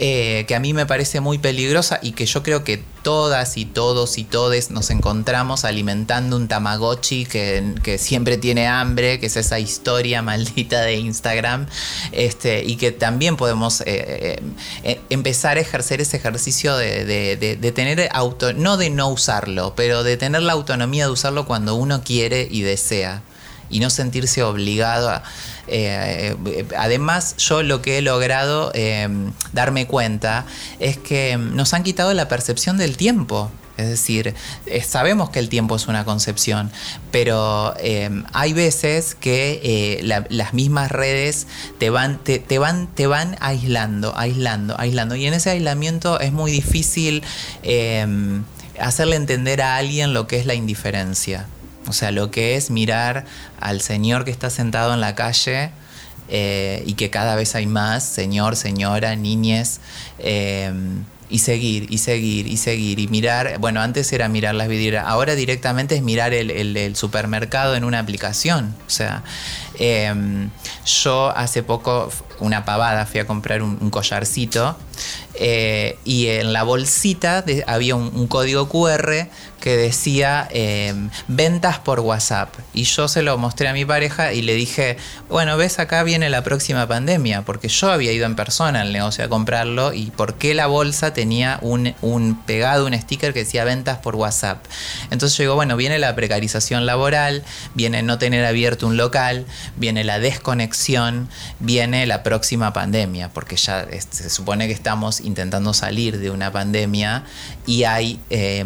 [0.00, 3.64] eh, que a mí me parece muy peligrosa y que yo creo que todas y
[3.64, 9.58] todos y todes nos encontramos alimentando un tamagotchi que, siempre tiene hambre, que es esa
[9.58, 11.66] historia maldita de Instagram,
[12.12, 14.40] este, y que también podemos eh,
[14.84, 19.74] eh, empezar a ejercer ese ejercicio de- de- de tener auto, no de no usarlo,
[19.76, 23.22] pero de tener la autonomía de usarlo cuando uno quiere y desea
[23.70, 25.22] y no sentirse obligado a...
[25.68, 29.08] eh, eh, además, yo lo que he logrado eh,
[29.52, 30.44] darme cuenta
[30.80, 33.50] es que nos han quitado la percepción del tiempo.
[33.76, 34.34] Es decir,
[34.66, 36.72] eh, sabemos que el tiempo es una concepción,
[37.12, 41.46] pero eh, hay veces que la- las mismas redes
[41.78, 45.14] te van, te, van, te van aislando, aislando, aislando.
[45.14, 47.22] Y en ese aislamiento es muy difícil
[48.80, 51.46] hacerle entender a alguien lo que es la indiferencia.
[51.86, 53.24] O sea, lo que es mirar
[53.60, 55.70] al señor que está sentado en la calle
[56.28, 59.80] eh, y que cada vez hay más, señor, señora, niñes,
[60.18, 60.72] eh,
[61.30, 65.34] y seguir, y seguir, y seguir, y mirar, bueno, antes era mirar las vidrieras, ahora
[65.34, 68.74] directamente es mirar el, el- el supermercado en una aplicación.
[68.86, 69.22] O sea,
[69.78, 70.48] eh,
[70.84, 72.10] yo hace poco,
[72.40, 74.76] una pavada, fui a comprar un, collarcito
[75.34, 79.28] eh, y en la bolsita había un, código QR
[79.60, 80.94] que decía eh,
[81.26, 82.54] ventas por WhatsApp.
[82.72, 84.96] Y yo se lo mostré a mi pareja y le dije,
[85.28, 89.24] bueno, ves, acá viene la próxima pandemia, porque yo había ido en persona al negocio
[89.24, 93.64] a comprarlo y por qué la bolsa tenía un, un pegado, un sticker que decía
[93.64, 94.64] ventas por WhatsApp.
[95.10, 97.42] Entonces yo digo, bueno, viene la precarización laboral,
[97.74, 99.44] viene no tener abierto un local,
[99.76, 101.28] viene la desconexión,
[101.60, 107.24] viene la próxima pandemia, porque ya se supone que estamos intentando salir de una pandemia
[107.66, 108.64] y hay, eh,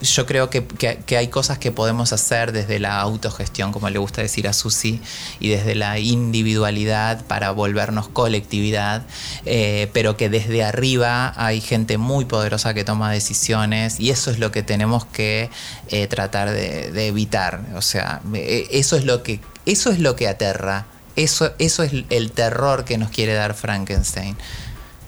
[0.00, 4.22] yo creo que, que- hay cosas que podemos hacer desde la autogestión, como le gusta
[4.22, 5.00] decir a Susi,
[5.40, 9.02] y desde la individualidad para volvernos colectividad,
[9.44, 14.38] eh, pero que desde arriba hay gente muy poderosa que toma decisiones y eso es
[14.38, 15.50] lo que tenemos que
[15.88, 17.60] eh, tratar de, de evitar.
[17.74, 20.86] O sea, eh, eso es lo que, eso es lo que aterra.
[21.14, 24.36] Eso, eso es el terror que nos quiere dar Frankenstein.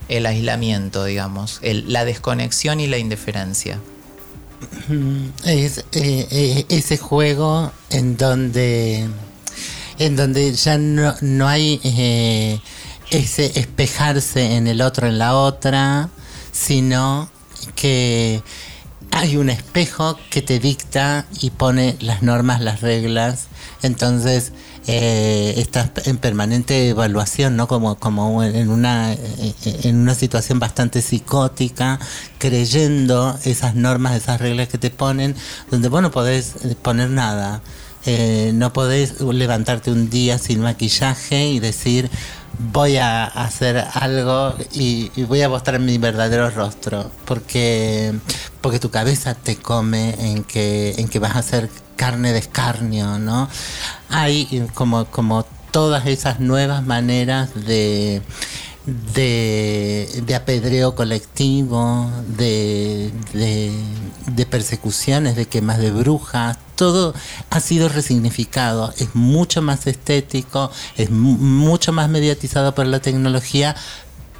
[0.09, 3.81] El aislamiento, digamos, la desconexión y la indiferencia.
[5.45, 9.09] Es eh, eh, ese juego en donde
[9.99, 12.61] en donde ya no, no hay eh,
[13.11, 16.09] ese espejarse en el otro, en la otra,
[16.53, 17.31] sino
[17.77, 18.43] que
[19.14, 23.46] hay un espejo que te dicta y pone las normas, las reglas.
[23.83, 24.53] Entonces
[24.88, 27.68] eh, estás en permanente evaluación, ¿no?
[27.68, 32.00] Como, como en una eh, en una situación bastante psicótica,
[32.38, 35.37] creyendo esas normas, esas reglas que te ponen,
[35.70, 37.62] donde vos no podés poner nada.
[38.07, 42.11] Eh, no podés levantarte un día sin maquillaje y decir
[42.59, 48.12] voy a hacer algo y, voy a mostrar mi verdadero rostro porque
[48.61, 53.19] porque tu cabeza te come en que en que vas a hacer carne de escarnio
[53.19, 53.49] no
[54.09, 58.23] hay como como todas esas nuevas maneras de
[58.87, 63.73] de, de apedreo colectivo, de, de,
[64.27, 67.14] de persecuciones, de quemas de brujas, todo
[67.51, 73.74] ha sido resignificado, es mucho más estético, es mu- mucho más mediatizado por la tecnología,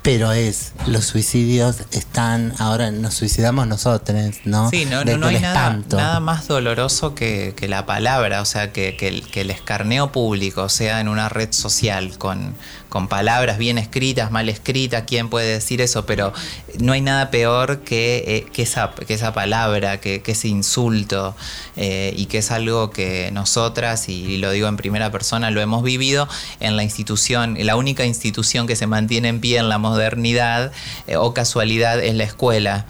[0.03, 4.69] pero es, los suicidios están, ahora nos suicidamos nosotros, ¿no?
[4.69, 5.55] Sí, no, no, no hay nada,
[5.97, 10.13] nada más doloroso que, que la palabra, o sea, que, que el, que el escarneo
[10.13, 12.55] público, sea en una red social con,
[12.95, 16.33] con palabras bien escritas, mal escritas, quién puede decir eso, pero
[16.79, 21.35] no hay nada peor que, eh, que, esa, que esa palabra, que, que ese insulto,
[21.77, 25.83] eh, y que es algo que nosotras, y lo digo en primera persona, lo hemos
[25.83, 26.29] vivido
[26.61, 30.71] en la institución, la única institución que se mantiene en pie en la modernidad
[31.09, 32.87] eh, o casualidad es la escuela.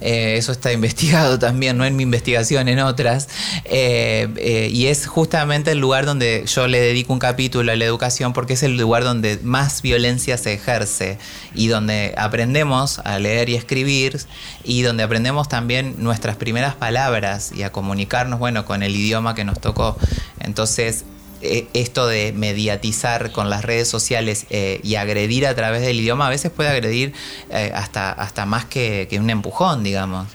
[0.00, 3.28] Eso está investigado también, no en mi investigación, en otras.
[3.64, 8.54] Y es justamente el lugar donde yo le dedico un capítulo a la educación porque
[8.54, 11.18] es el lugar donde más violencia se ejerce
[11.54, 14.18] y donde aprendemos a leer y escribir
[14.64, 19.44] y donde aprendemos también nuestras primeras palabras y a comunicarnos, bueno, con el idioma que
[19.44, 19.96] nos tocó.
[20.40, 21.04] Entonces,
[21.46, 26.26] eh, esto de mediatizar con las redes sociales eh, y agredir a través del idioma
[26.26, 27.12] a veces puede agredir
[27.50, 30.26] eh, hasta, hasta más que, un empujón, digamos.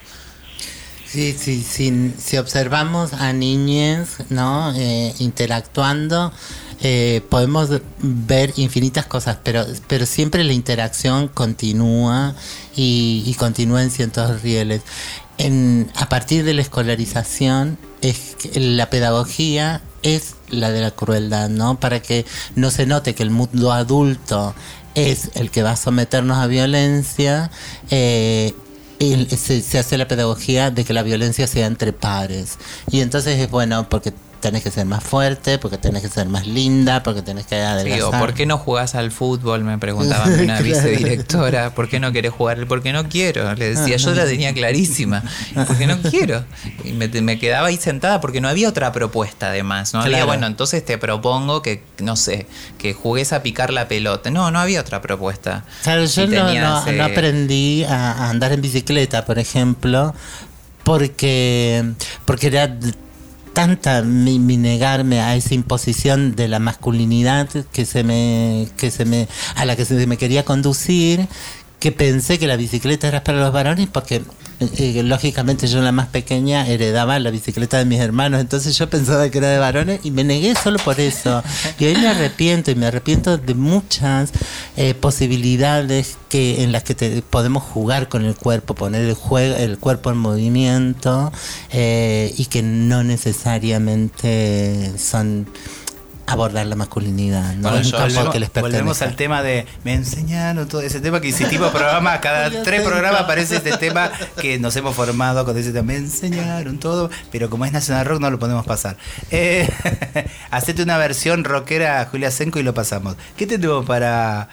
[1.08, 4.72] Sí, sí, sí, si observamos a niñas ¿no?
[5.18, 6.32] Interactuando,
[6.82, 7.70] eh, podemos
[8.02, 12.36] ver infinitas cosas, pero, pero siempre la interacción continúa
[12.76, 14.82] y, y continúa en ciertos rieles.
[15.38, 21.50] En, a partir de la escolarización, es que la pedagogía es la de la crueldad,
[21.50, 21.80] ¿no?
[21.80, 22.26] Para que
[22.56, 24.54] no se note que el mundo adulto
[24.96, 27.52] es el que va a someternos a violencia,
[27.90, 28.54] eh,
[29.38, 32.58] se, se hace la pedagogía de que la violencia sea entre pares.
[32.92, 36.48] Y entonces es bueno porque tenés que ser más fuerte, porque tenés que ser más
[36.48, 38.16] linda, porque tenés que Sí, adelgazar.
[38.16, 39.64] o ¿por qué no jugás al fútbol?
[39.64, 40.64] Me preguntaba una Claro.
[40.64, 41.76] vicedirectora.
[41.76, 42.66] ¿Por qué no querés jugar?
[42.68, 43.54] Porque no quiero.
[43.56, 45.24] Le decía, yo la tenía clarísima.
[45.68, 46.44] Porque no quiero.
[46.84, 49.94] Y me, me quedaba ahí sentada porque no había otra propuesta además.
[49.94, 54.30] No había, bueno, entonces te propongo que, no sé, que jugues a picar la pelota.
[54.32, 55.66] No, no había otra propuesta.
[55.84, 60.14] Claro, yo no, no- no aprendí a, a andar en bicicleta, por ejemplo,
[60.84, 61.84] porque,
[62.26, 62.76] porque era
[63.60, 69.04] tanta mi, mi negarme a esa imposición de la masculinidad que se me, que se
[69.04, 71.28] me, a la que se me quería conducir,
[71.80, 74.22] que pensé que la bicicleta era para los varones porque
[74.60, 79.30] eh, lógicamente yo la más pequeña heredaba la bicicleta de mis hermanos, entonces yo pensaba
[79.30, 81.42] que era de varones y me negué solo por eso.
[81.80, 84.32] Y hoy me arrepiento y me arrepiento de muchas
[84.78, 89.58] eh, posibilidades que en las que te- podemos jugar con el cuerpo, poner el, jue-
[89.60, 91.32] el cuerpo en movimiento
[91.72, 95.48] eh, y que no necesariamente son
[96.32, 97.70] abordar la masculinidad, ¿no?
[97.70, 99.04] Bueno, Es un campo volvemos, que les volvemos pertenece.
[99.06, 103.58] al tema de me enseñaron todo ese tema que insistimos programa, cada tres programas aparece
[103.58, 107.72] este tema que nos hemos formado con ese tema, me enseñaron todo, pero como es
[107.72, 108.98] Nacional Rock no lo podemos pasar.
[109.32, 109.70] Eh,
[110.52, 113.16] hacete una versión rockera Julia Senco y lo pasamos.
[113.36, 114.50] ¿Qué tenemos para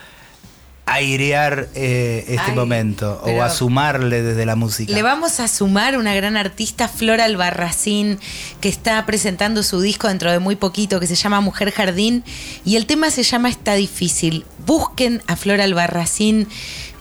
[0.87, 4.93] airear eh, este Ay, momento o a sumarle desde la música?
[4.93, 8.19] Le vamos a sumar una gran artista, Flora Albarracín,
[8.61, 12.25] que está presentando su disco dentro de muy poquito, que se llama Mujer Jardín,
[12.65, 14.47] y el tema se llama Está difícil.
[14.65, 16.49] Busquen a Flora Albarracín.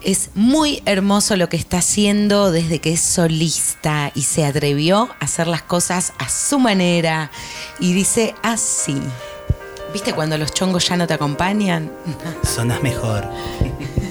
[0.04, 5.26] Es muy hermoso lo que está haciendo desde que es solista y se atrevió a
[5.26, 7.32] hacer las cosas a su manera.
[7.80, 9.02] Y dice así.
[9.94, 11.92] ¿Viste cuando los chongos ya no te acompañan?
[12.44, 13.24] Sonas mejor.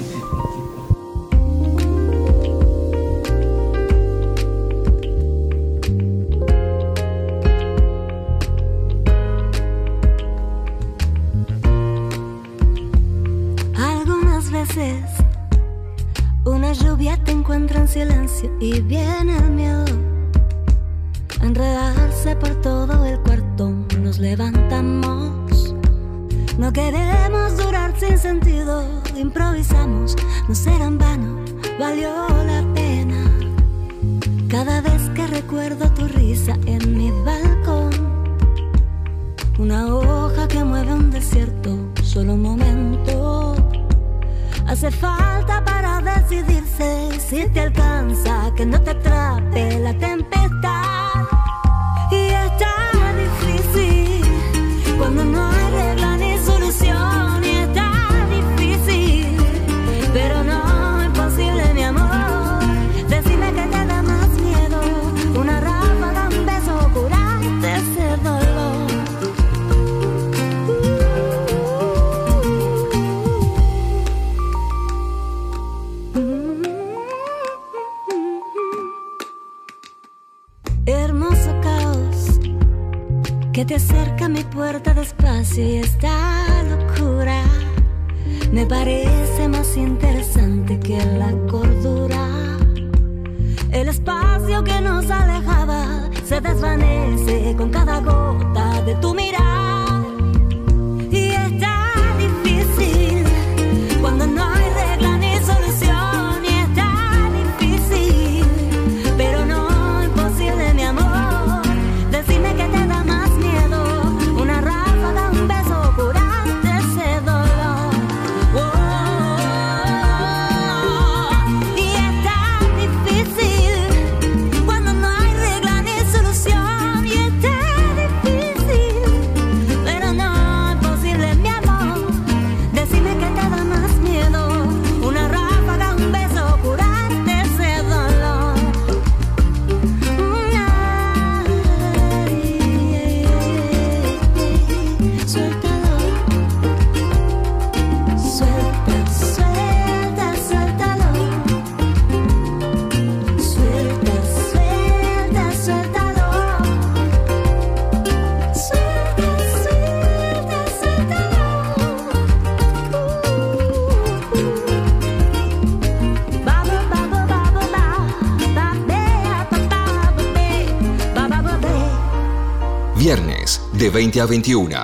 [173.95, 174.77] 20 a 21.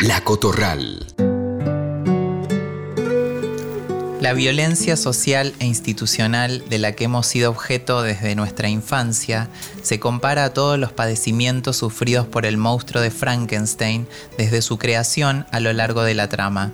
[0.00, 1.06] La Cotorral.
[4.20, 9.48] La violencia social e institucional de la que hemos sido objeto desde nuestra infancia
[9.80, 15.46] se compara a todos los padecimientos sufridos por el monstruo de Frankenstein desde su creación
[15.50, 16.72] a lo largo de la trama.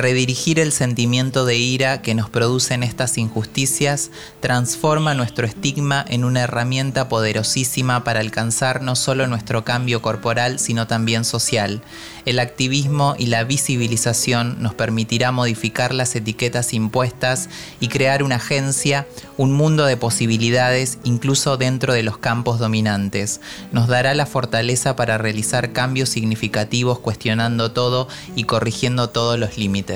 [0.00, 6.40] Redirigir el sentimiento de ira que nos producen estas injusticias transforma nuestro estigma en una
[6.40, 11.82] herramienta poderosísima para alcanzar no solo nuestro cambio corporal, sino también social.
[12.24, 19.06] El activismo y la visibilización nos permitirá modificar las etiquetas impuestas y crear una agencia,
[19.36, 23.42] un mundo de posibilidades incluso dentro de los campos dominantes.
[23.70, 29.89] Nos dará la fortaleza para realizar cambios significativos cuestionando todo y corrigiendo todos los límites.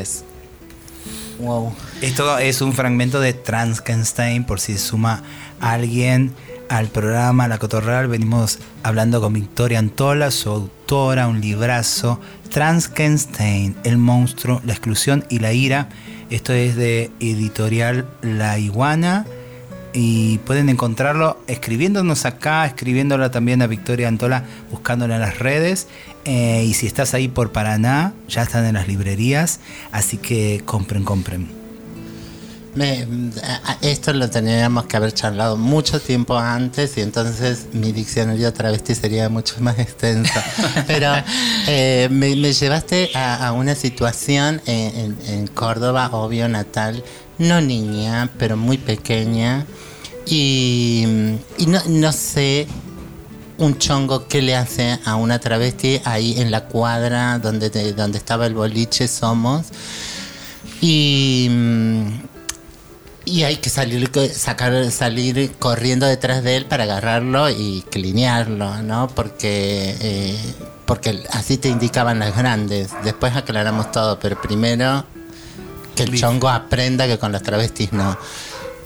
[1.40, 1.74] Wow.
[2.00, 5.22] Esto es un fragmento de Transkenstein, por si suma
[5.60, 6.32] alguien
[6.68, 8.08] al programa La Cotorral.
[8.08, 12.20] Venimos hablando con Victoria Antola, su autora, un librazo.
[12.50, 15.88] Transkenstein, el monstruo, la exclusión y la ira.
[16.30, 19.26] Esto es de editorial La Iguana.
[19.96, 24.42] Y pueden encontrarlo escribiéndonos acá, escribiéndola también a Victoria Antola,
[24.72, 25.86] buscándola en las redes.
[26.24, 29.60] Eh, y si estás ahí por Paraná, ya están en las librerías.
[29.92, 31.48] Así que compren, compren.
[32.74, 33.06] Me-
[33.82, 39.28] esto lo teníamos que haber charlado mucho tiempo antes y entonces mi diccionario travesti sería
[39.28, 40.32] mucho más extenso.
[40.88, 41.12] Pero
[41.68, 47.04] eh, me, me llevaste a, a una situación en, en- en Córdoba, obvio, natal,
[47.38, 49.66] no niña, pero muy pequeña.
[50.26, 51.04] Y,
[51.66, 52.66] no, no sé
[53.58, 58.46] un chongo que le hace a una travesti ahí en la cuadra donde, donde estaba
[58.46, 59.66] el boliche Somos.
[60.80, 61.48] Y,
[63.24, 69.08] y hay que salir, sacar, salir corriendo detrás de él para agarrarlo y clinearlo, ¿no?
[69.08, 70.38] Porque, eh,
[70.84, 72.90] porque así te indicaban las grandes.
[73.02, 75.04] Después aclaramos todo, pero primero
[75.94, 78.16] que el chongo aprenda que con los travestis no.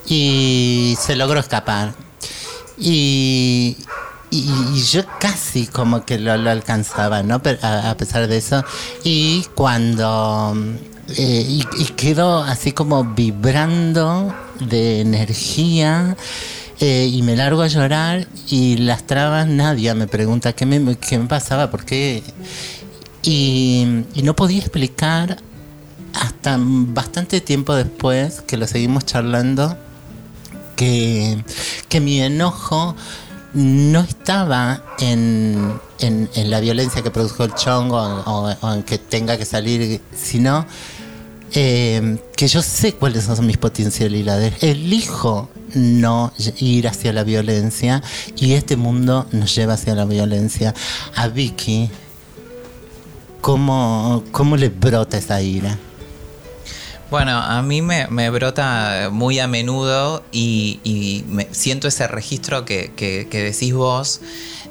[0.06, 1.94] Y se logró escapar.
[2.78, 3.76] Y,
[4.30, 7.42] y, y yo casi como que lo, lo alcanzaba, ¿no?
[7.42, 8.64] Pero a, a pesar de eso.
[9.04, 10.54] Y cuando...
[11.16, 16.16] eh, y, y quedó así como vibrando de energía.
[16.80, 21.18] eh, y me largo a llorar y las trabas, nadie me pregunta qué me, qué
[21.18, 22.22] me pasaba, por qué.
[23.22, 25.38] Y, y no podía explicar
[26.14, 29.76] hasta bastante tiempo después que lo seguimos charlando
[30.76, 31.42] que,
[31.88, 32.94] que mi enojo
[33.54, 39.36] no estaba en, en- la violencia que produjo el chongo o, o en que tenga
[39.36, 40.66] que salir, sino
[41.52, 44.62] eh, que yo sé cuáles son mis potencialidades.
[44.62, 48.02] Elijo no ir hacia la violencia
[48.36, 50.74] y este mundo nos lleva hacia la violencia.
[51.16, 51.90] A Vicky,
[53.40, 55.78] ¿cómo, cómo le brota esa ira?
[57.11, 63.26] Bueno, a mí me, brota muy a menudo y, y me siento ese registro que
[63.30, 64.20] decís vos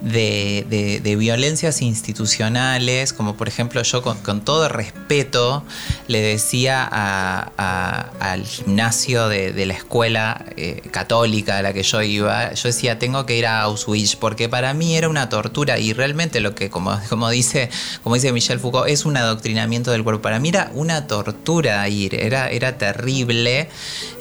[0.02, 5.64] de, de- violencias institucionales, como por ejemplo yo con, todo respeto
[6.08, 12.54] le decía al gimnasio de, de la escuela eh, católica a la que yo iba,
[12.54, 16.40] yo decía tengo que ir a Auschwitz porque para mí era una tortura y realmente
[16.40, 17.70] lo que como, como dice
[18.04, 20.22] como dice Michel Foucault es un adoctrinamiento del cuerpo.
[20.22, 23.70] Para mí era una tortura ir, era, era terrible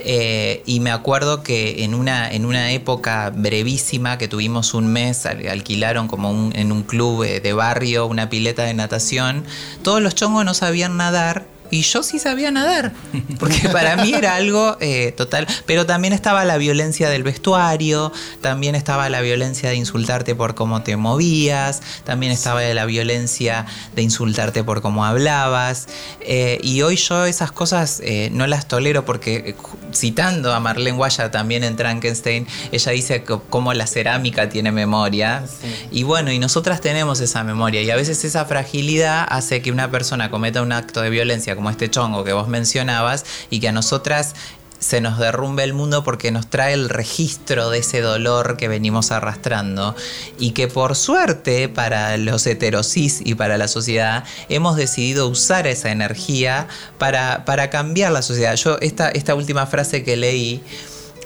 [0.05, 5.27] eh, y me acuerdo que en una, en una época brevísima que tuvimos un mes,
[5.27, 9.45] al- alquilaron como un- en un club eh, de barrio una pileta de natación,
[9.83, 11.45] todos los chongos no sabían nadar.
[11.71, 12.93] Y yo sí sabía nadar,
[13.39, 15.47] porque para mí era algo eh, total.
[15.67, 20.83] Pero también estaba la violencia del vestuario, también estaba la violencia de insultarte por cómo
[20.83, 25.87] te movías, también estaba la violencia de insultarte por cómo hablabas.
[26.21, 29.55] eh, y hoy yo esas cosas eh, no las tolero porque,
[29.93, 35.45] citando a Marlene Guaya también en Frankenstein, ella dice que cómo la cerámica tiene memoria.
[35.91, 39.91] Y bueno, y nosotras tenemos esa memoria y a veces esa fragilidad hace que una
[39.91, 43.73] persona cometa un acto de violencia como este chongo que vos mencionabas y que a
[43.73, 44.35] nosotras
[44.79, 49.11] se nos derrumbe el mundo porque nos trae el registro de ese dolor que venimos
[49.11, 49.95] arrastrando
[50.39, 55.91] y que por suerte para los heterosis y para la sociedad hemos decidido usar esa
[55.91, 58.55] energía para, para cambiar la sociedad.
[58.57, 60.63] Yo esta, esta última frase que leí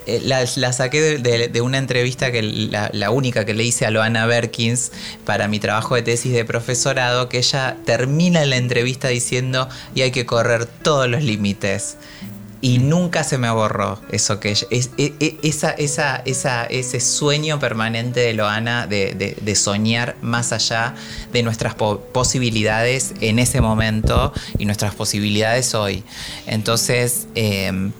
[0.06, 4.92] eh, la, saqué de, una entrevista que la, única que le hice a Loana Berkins
[5.24, 10.10] para mi trabajo de tesis de profesorado, que ella termina la entrevista diciendo y hay
[10.10, 11.96] que correr todos los límites.
[12.62, 17.58] Y nunca se me borró eso que es, e- e- esa, esa, esa, ese sueño
[17.58, 20.94] permanente de Loana de, de- soñar más allá
[21.32, 26.04] de nuestras po- posibilidades en ese momento y nuestras posibilidades hoy.
[26.46, 27.92] Entonces, em,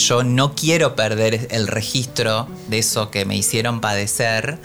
[0.00, 4.58] yo no quiero perder el registro de eso que me hicieron padecer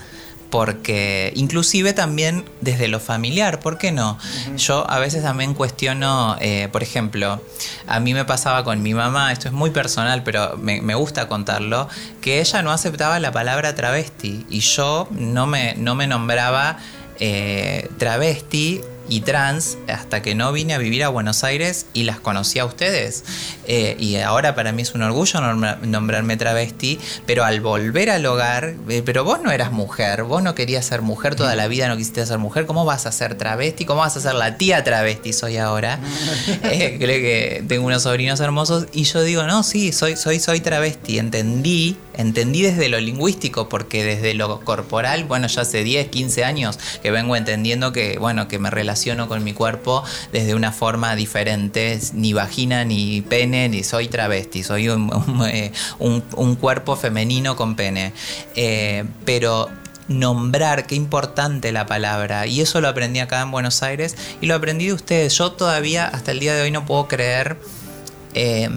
[0.50, 4.18] porque inclusive también desde lo familiar, ¿por qué no?
[4.56, 7.42] Yo a veces también cuestiono, eh, por ejemplo,
[7.88, 11.28] a mí me pasaba con mi mamá, esto es muy personal, pero me, me gusta
[11.28, 11.90] contarlo,
[12.22, 16.78] que ella no aceptaba la palabra travesti y yo no me, no me nombraba
[17.20, 22.20] eh, travesti y trans hasta que no vine a vivir a Buenos Aires y las
[22.20, 23.24] conocí a ustedes.
[23.68, 28.26] Eh, y ahora para mí es un orgullo nombra- nombrarme travesti, pero al volver al
[28.26, 31.88] hogar, eh, pero vos no eras mujer, vos no querías ser mujer toda la vida,
[31.88, 33.86] no quisiste ser mujer, ¿cómo vas a ser travesti?
[33.86, 36.00] ¿Cómo vas a ser la tía travesti soy ahora?
[36.64, 40.60] Eh, creo que tengo unos sobrinos hermosos y yo digo, no, sí, soy, soy, soy
[40.60, 46.44] travesti, entendí, entendí desde lo lingüístico, porque desde lo corporal, bueno, ya hace 10, 15
[46.44, 48.95] años que vengo entendiendo que, bueno, que me relaciono
[49.28, 54.90] con mi cuerpo desde una forma diferente, ni vagina, ni pene, ni soy travesti, soy
[54.90, 55.72] un, un, eh,
[56.60, 58.14] cuerpo femenino con pene.
[58.56, 59.70] Eh, pero
[60.08, 62.48] nombrar, qué importante la palabra.
[62.48, 65.38] Y eso lo aprendí acá en Buenos Aires y lo aprendí de ustedes.
[65.38, 67.58] Yo todavía, hasta el día de hoy, no puedo creer
[68.34, 68.70] eh,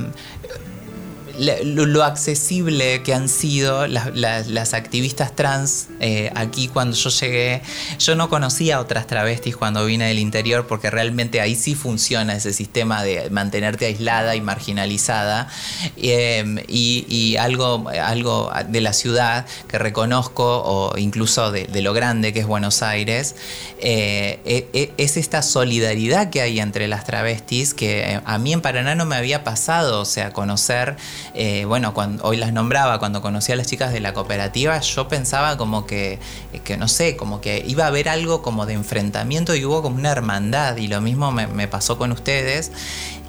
[1.38, 7.62] lo, accesible que han sido las, activistas trans eh, aquí cuando yo llegué.
[7.98, 12.52] Yo no conocía otras travestis cuando vine del interior porque realmente ahí sí funciona ese
[12.52, 15.48] sistema de mantenerte aislada y marginalizada.
[15.96, 22.32] Eh, y, algo, algo de la ciudad que reconozco, o incluso de, de lo grande
[22.32, 23.34] que es Buenos Aires,
[23.80, 28.52] eh, e- e- es esta solidaridad que hay entre las travestis que eh, a mí
[28.52, 30.96] en Paraná no me había pasado, o sea, conocer,
[31.34, 35.08] eh, bueno, cuando, hoy las nombraba, cuando conocí a las chicas de la cooperativa, yo
[35.08, 36.18] pensaba como que,
[36.64, 39.96] que no sé, como que iba a haber algo como de enfrentamiento y hubo como
[39.96, 42.72] una hermandad, y lo mismo me pasó con ustedes.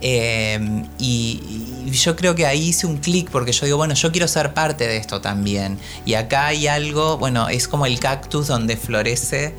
[0.01, 1.41] Eh, y,
[1.85, 4.53] y yo creo que ahí hice un clic porque yo digo, bueno, yo quiero ser
[4.53, 5.77] parte de esto también.
[6.05, 9.53] Y acá hay algo, bueno, es como el cactus donde florece,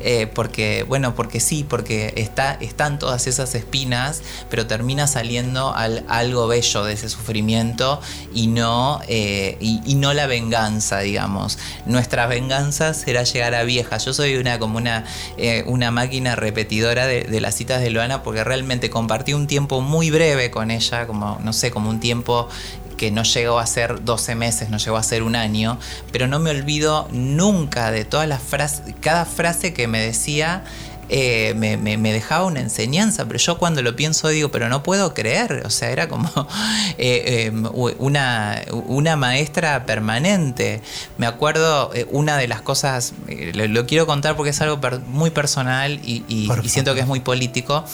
[0.00, 6.04] eh, porque, bueno, porque sí, porque está, están todas esas espinas, pero termina saliendo al-
[6.08, 8.00] algo bello de ese sufrimiento
[8.32, 11.58] y no, eh, y, y no la venganza, digamos.
[11.86, 13.98] Nuestra venganza será llegar a vieja.
[13.98, 15.04] Yo soy una como una,
[15.36, 19.80] eh, una máquina repetidora de, de las citas de Loana porque realmente compartí un tiempo
[19.84, 22.48] muy breve con ella, como, no sé, como un tiempo
[22.96, 25.78] que no llegó a ser 12 meses, no llegó a ser un año,
[26.12, 30.62] pero no me olvido nunca de todas las frases, cada frase que me decía
[31.10, 34.82] eh, me, me- me dejaba una enseñanza, pero yo cuando lo pienso digo, pero no
[34.82, 36.30] puedo creer, o sea, era como
[36.96, 37.52] eh, eh,
[37.98, 40.80] una, una maestra permanente.
[41.18, 43.12] Me acuerdo, eh, una de las cosas,
[43.52, 47.06] lo, lo quiero contar porque es algo per- muy personal y, y- siento que es
[47.06, 47.84] muy político,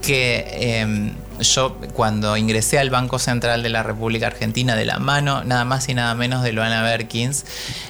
[0.00, 1.12] que eh,
[1.42, 5.88] yo cuando ingresé al Banco Central de la República Argentina de la mano, nada más
[5.88, 7.44] y nada menos de Loana Berkins,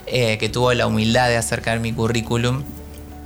[0.06, 2.64] eh, que tuvo la humildad de acercar mi currículum,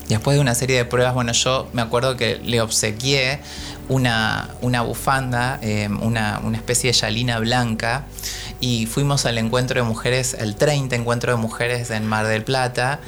[0.09, 3.41] Después de una serie de pruebas, bueno, yo me acuerdo que le obsequié
[3.89, 8.05] una, una bufanda, eh, una, una especie de yalina blanca,
[8.61, 13.01] y fuimos al encuentro de mujeres, el 30 encuentro de mujeres en Mar del Plata,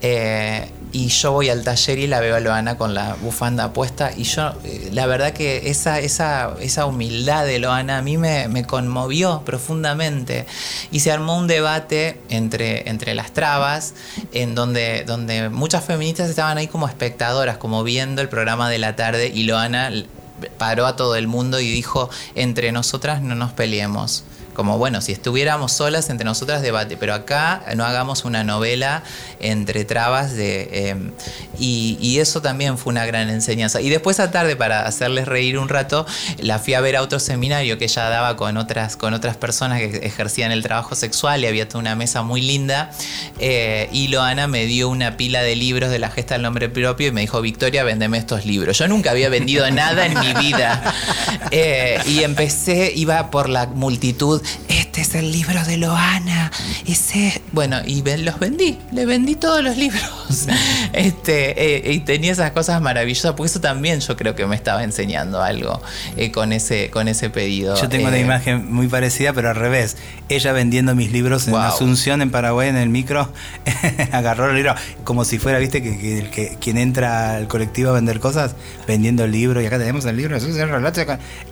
[0.00, 4.10] eh, y yo voy al taller y la veo a Loana con la bufanda puesta,
[4.16, 8.64] y yo, eh, la verdad que esa, esa, esa humildad de Loana a mí me,
[8.66, 10.46] conmovió profundamente,
[10.90, 13.94] y se armó un debate entre, entre las trabas,
[14.32, 18.96] en donde, donde muchas feministas estaban ahí como espectadoras, como viendo el programa de la
[18.96, 19.90] tarde, y Loana
[20.56, 24.24] paró a todo el mundo y dijo, entre nosotras no nos peleemos.
[24.58, 29.04] Como bueno, si estuviéramos solas entre nosotras debate, pero acá no hagamos una novela
[29.38, 30.96] entre trabas de eh,
[31.60, 33.80] y, y eso también fue una gran enseñanza.
[33.80, 36.06] Y después a tarde para hacerles reír un rato,
[36.38, 39.78] la fui a ver a otro seminario que ella daba con otras con otras personas
[39.78, 42.90] que ejercían el trabajo sexual y había toda una mesa muy linda
[43.38, 47.06] eh, y Loana me dio una pila de libros de la gesta del nombre propio
[47.06, 48.76] y me dijo Victoria vendeme estos libros.
[48.76, 50.82] Yo nunca había vendido nada en mi vida
[51.50, 56.50] Eh, y empecé iba por la multitud este es el libro de Loana,
[56.86, 60.02] ese, bueno, y los vendí, le vendí todos los libros.
[60.92, 64.82] Este, eh, y tenía esas cosas maravillosas, porque eso también yo creo que me estaba
[64.82, 65.80] enseñando algo
[66.16, 67.76] eh, con ese, con ese pedido.
[67.80, 69.96] Yo tengo una Eh, imagen muy parecida, pero al revés.
[70.28, 71.60] Ella vendiendo mis libros en Wow.
[71.62, 73.32] Asunción, en Paraguay, en el micro,
[74.12, 74.74] agarró el libro
[75.04, 78.54] como si fuera, viste, que, que- el que- quien entra al colectivo a vender cosas,
[78.86, 79.60] vendiendo el libro.
[79.62, 81.00] Y acá tenemos el libro, eso es el relato.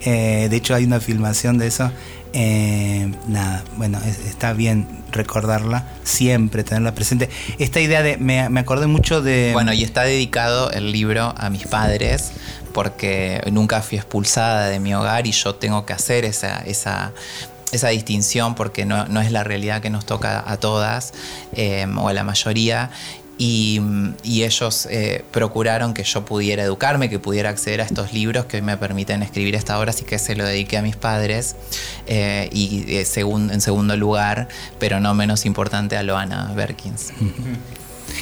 [0.01, 1.91] Eh, de hecho, hay una filmación de eso
[2.39, 7.31] Eh, nada, bueno, es- está bien recordarla, siempre tenerla presente.
[7.59, 9.53] Esta idea de, me, me acordé mucho de...
[9.55, 12.33] Bueno, y está dedicado el libro a mis padres
[12.75, 17.13] porque nunca fui expulsada de mi hogar y yo tengo que hacer esa, esa,
[17.73, 21.15] esa distinción porque no, no es la realidad que nos toca a todas
[21.55, 22.91] eh, o a la mayoría.
[23.39, 23.81] Y,
[24.25, 28.63] ellos eh, procuraron que yo pudiera educarme, que pudiera acceder a estos libros que hoy
[28.63, 31.57] me permiten escribir esta obra, así que se lo dediqué a mis padres.
[32.07, 37.13] Eh, y eh, en segundo lugar, pero no menos importante, a Loana Berkins.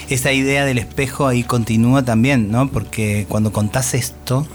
[0.09, 2.71] Esa idea del espejo ahí continúa también, ¿no?
[2.71, 4.47] Porque cuando contás esto,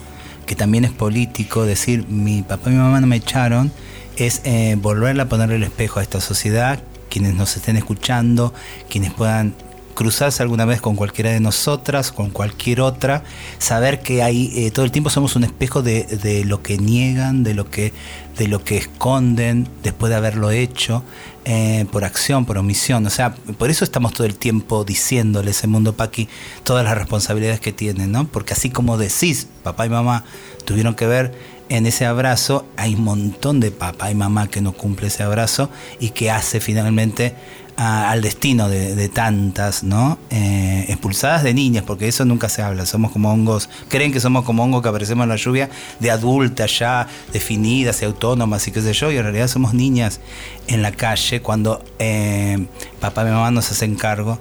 [0.46, 3.72] que también es político, decir mi papá y mi mamá no me echaron,
[4.18, 6.80] es eh, volverle a ponerle el espejo a esta sociedad,
[7.10, 8.54] quienes nos estén escuchando,
[8.90, 9.54] quienes puedan
[10.00, 13.22] cruzarse alguna vez con cualquiera de nosotras, con cualquier otra,
[13.58, 17.44] saber que hay, eh, todo el tiempo somos un espejo de, de lo que niegan,
[17.44, 17.92] de lo que,
[18.38, 21.04] de lo que esconden después de haberlo hecho,
[21.44, 23.06] eh, por acción, por omisión.
[23.08, 26.30] O sea, por eso estamos todo el tiempo diciéndole ese mundo Paqui
[26.64, 28.26] todas las responsabilidades que tienen, ¿no?
[28.26, 30.24] Porque así como decís, papá y mamá
[30.64, 31.34] tuvieron que ver
[31.68, 35.70] en ese abrazo, hay un montón de papá y mamá que no cumple ese abrazo
[36.00, 37.36] y que hace finalmente
[37.80, 40.20] al destino de, de tantas, ¿no?
[40.32, 42.86] Eh, expulsadas de niñas, porque eso nunca se habla.
[42.86, 45.70] Somos como hongos, creen que somos como hongos que aparecemos en la lluvia,
[46.02, 50.20] de adultas ya definidas y autónomas y qué sé yo, y en realidad somos niñas
[50.68, 52.68] en la calle cuando eh,
[53.00, 54.40] papá y mamá nos hacen cargo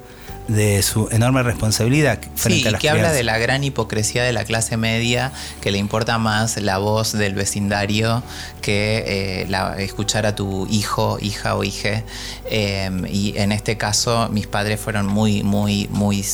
[0.49, 4.33] de su enorme responsabilidad frente Sí, a y que habla de la gran hipocresía de
[4.33, 5.31] la clase media,
[5.61, 8.23] que le importa más la voz del vecindario
[8.63, 12.03] que eh, la- escuchar a tu hijo, hija o hije.
[12.51, 16.25] Eh, y en este caso, mis padres fueron muy, muy, muy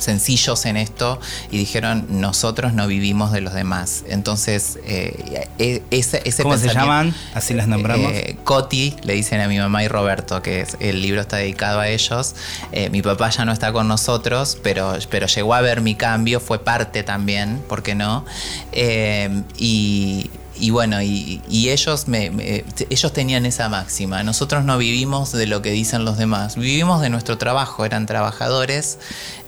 [0.00, 1.20] sencillos en esto
[1.50, 6.68] y dijeron nosotros no vivimos de los demás entonces eh, e- ese, ese ¿Cómo se
[6.68, 7.14] llaman?
[7.34, 8.10] Así las nombramos.
[8.12, 11.80] Eh, Coti, le dicen a mi mamá y Roberto, que es- el libro está dedicado
[11.80, 12.34] a ellos.
[12.72, 16.40] Eh, mi papá ya no está con nosotros, pero, pero llegó a ver mi cambio,
[16.40, 18.24] fue parte también, ¿por qué no?
[18.72, 20.30] Eh, y,
[20.60, 24.22] y bueno, y, ellos, me, ellos tenían esa máxima.
[24.22, 27.84] Nosotros no vivimos de lo que dicen los demás, vivimos de nuestro trabajo.
[27.84, 28.98] Eran trabajadores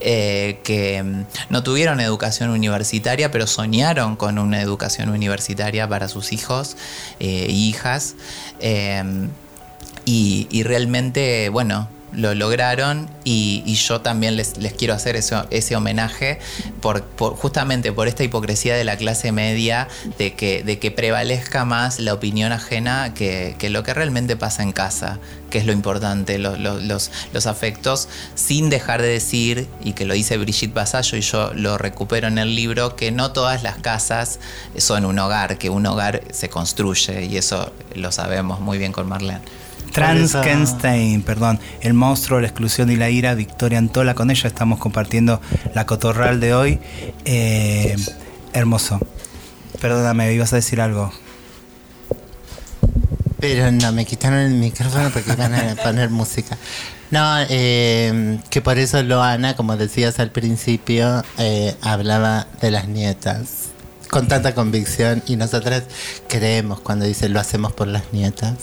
[0.00, 6.32] eh, que mm, no tuvieron educación universitaria, pero soñaron con una educación universitaria para sus
[6.32, 6.76] hijos
[7.20, 8.14] e hijas.
[8.60, 9.28] Eh,
[10.04, 16.38] y realmente, bueno, lo lograron y, yo también les, quiero hacer ese homenaje
[16.80, 17.04] por,
[17.36, 19.88] justamente por esta hipocresía de la clase media
[20.18, 25.18] de que, prevalezca más la opinión ajena que, lo que realmente pasa en casa,
[25.50, 30.04] que es lo importante, lo- lo- los, los afectos, sin dejar de decir, y que
[30.04, 33.78] lo dice Brigitte Basallo y yo lo recupero en el libro, que no todas las
[33.78, 34.38] casas
[34.76, 39.08] son un hogar, que un hogar se construye y eso lo sabemos muy bien con
[39.08, 39.40] Marlene.
[39.93, 45.40] Transkenstein, perdón, el monstruo, la exclusión y la ira, Victoria Antola, con ella estamos compartiendo
[45.74, 46.80] la cotorral de hoy.
[47.24, 47.97] Eh,
[48.53, 48.99] hermoso.
[49.80, 51.12] Perdóname, ibas a decir algo.
[53.40, 56.57] Pero no, me quitaron el micrófono porque iban a poner música.
[57.11, 63.72] No, eh, que por eso Loana, como decías al principio, eh, hablaba de las nietas
[64.12, 65.84] con tanta convicción y nosotras
[66.28, 68.58] creemos cuando dice lo hacemos por las nietas.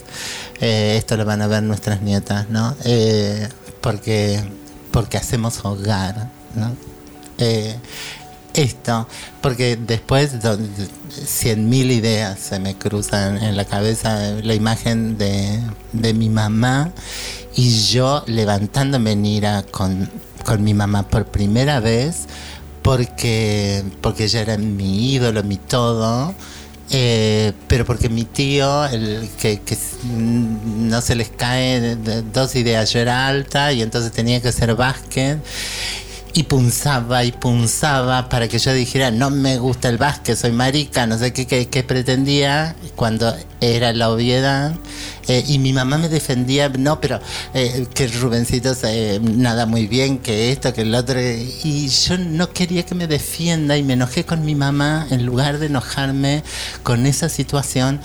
[0.61, 2.75] Eh, esto lo van a ver nuestras nietas, ¿no?
[2.85, 3.49] Eh,
[3.81, 4.43] porque,
[4.91, 6.75] porque hacemos hogar, ¿no?
[7.39, 7.75] Eh,
[8.53, 9.07] esto,
[9.41, 10.33] porque después
[11.25, 15.59] cien mil ideas se me cruzan en la cabeza, la imagen de,
[15.93, 16.91] de mi mamá
[17.55, 20.11] y yo levantándome en ira con,
[20.45, 22.27] con mi mamá por primera vez
[22.89, 26.33] porque, porque ella era mi ídolo, mi todo.
[26.89, 29.77] eh, pero porque mi tío, el que, que
[30.11, 31.95] no se les cae
[32.33, 35.37] dos ideas, yo era alta y entonces tenía que hacer básquet
[36.33, 41.07] y punzaba y punzaba para que yo dijera no me gusta el básquet, soy marica,
[41.07, 44.73] no sé qué, qué, qué pretendía cuando era la obviedad.
[45.27, 47.19] Eh, y mi mamá me defendía, no, pero
[47.53, 48.73] eh, que Rubencito
[49.21, 51.19] nada muy bien, que esto, que el otro.
[51.21, 55.59] Y yo no quería que me defienda y me enojé con mi mamá en lugar
[55.59, 56.43] de enojarme
[56.81, 57.99] con esa situación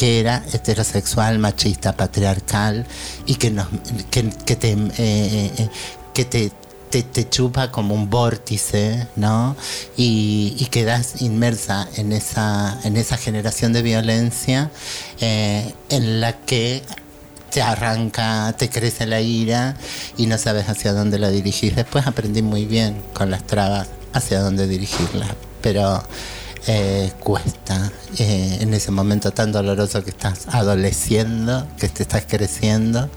[0.00, 2.86] que era heterosexual, machista, patriarcal
[3.26, 3.66] y que, nos,
[4.10, 5.68] que, que te, eh, eh,
[6.14, 6.50] que te,
[6.90, 9.56] te, chupa como un vórtice, ¿no?
[9.96, 14.70] Y, quedas inmersa en esa, en esa generación de violencia
[15.20, 16.82] eh, en la que
[17.50, 19.76] te arranca, te crece la ira
[20.16, 21.74] y no sabes hacia dónde la dirigir.
[21.74, 25.26] Después aprendí muy bien con las trabas hacia dónde dirigirla,
[25.60, 26.02] pero
[26.66, 33.10] eh, cuesta eh, en ese momento tan doloroso que estás adoleciendo, que te estás creciendo,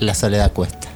[0.00, 0.88] la soledad cuesta.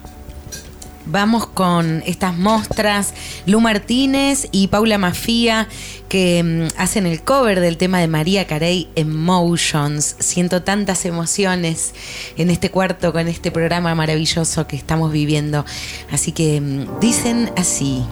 [1.07, 3.13] Vamos con estas mostras,
[3.47, 5.69] Lu Martínez y Paula Mafía,
[6.09, 10.17] que mm, hacen el cover del tema de María Carey, Emotions.
[10.19, 11.95] Siento tantas emociones
[12.39, 15.67] en este cuarto con este programa maravilloso que estamos viviendo.
[16.11, 18.03] Así que mm, dicen así.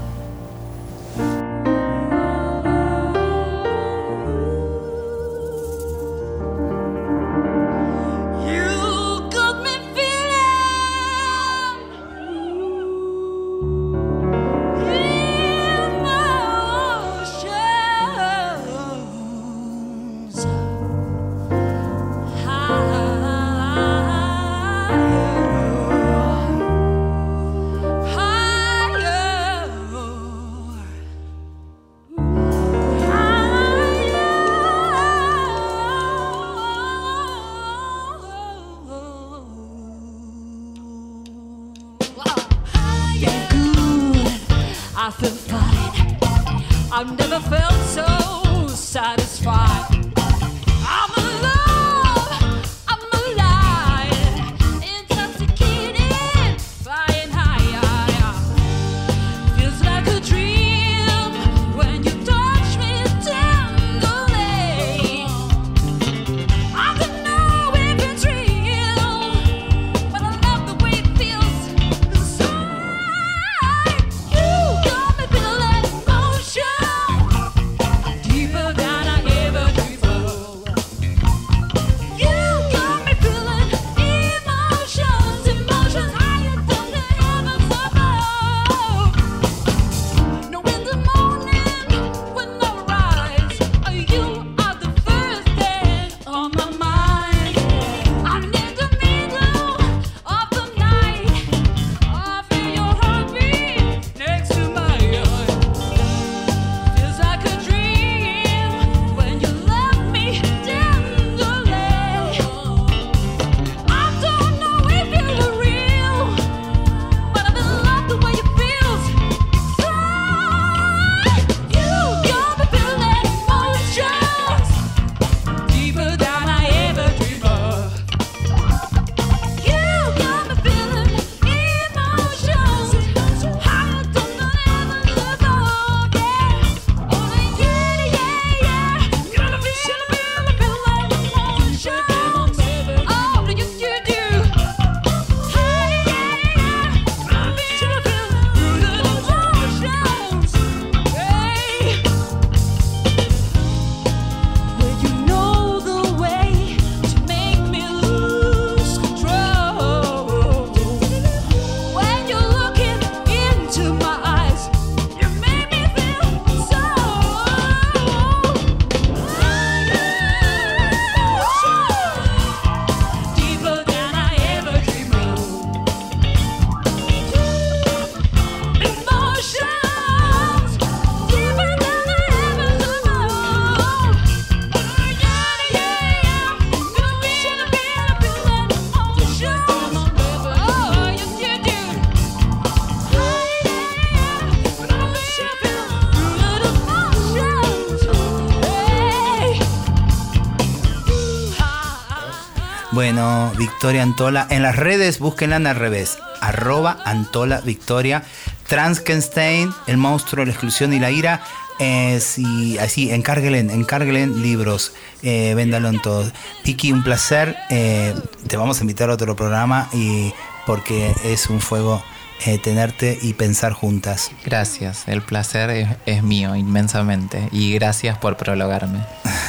[203.63, 204.49] Victoria Antola.
[204.51, 206.19] En las redes, búsquenla al revés.
[206.41, 208.25] Arroba Antola Victoria.
[208.67, 211.45] Transkenstein, El monstruo, la exclusión y la ira.
[211.79, 214.95] Eh, sí, así, encárguelen, encárguelen libros.
[215.23, 216.33] Eh, véndalo en todos.
[216.65, 217.57] Vicky, un placer.
[217.71, 218.17] Eh,
[218.49, 220.35] te vamos a invitar a otro programa y
[220.67, 222.03] porque es un fuego
[222.45, 224.33] eh, tenerte y pensar juntas.
[224.45, 228.99] Gracias, el placer es, es mío inmensamente y gracias por prologarme.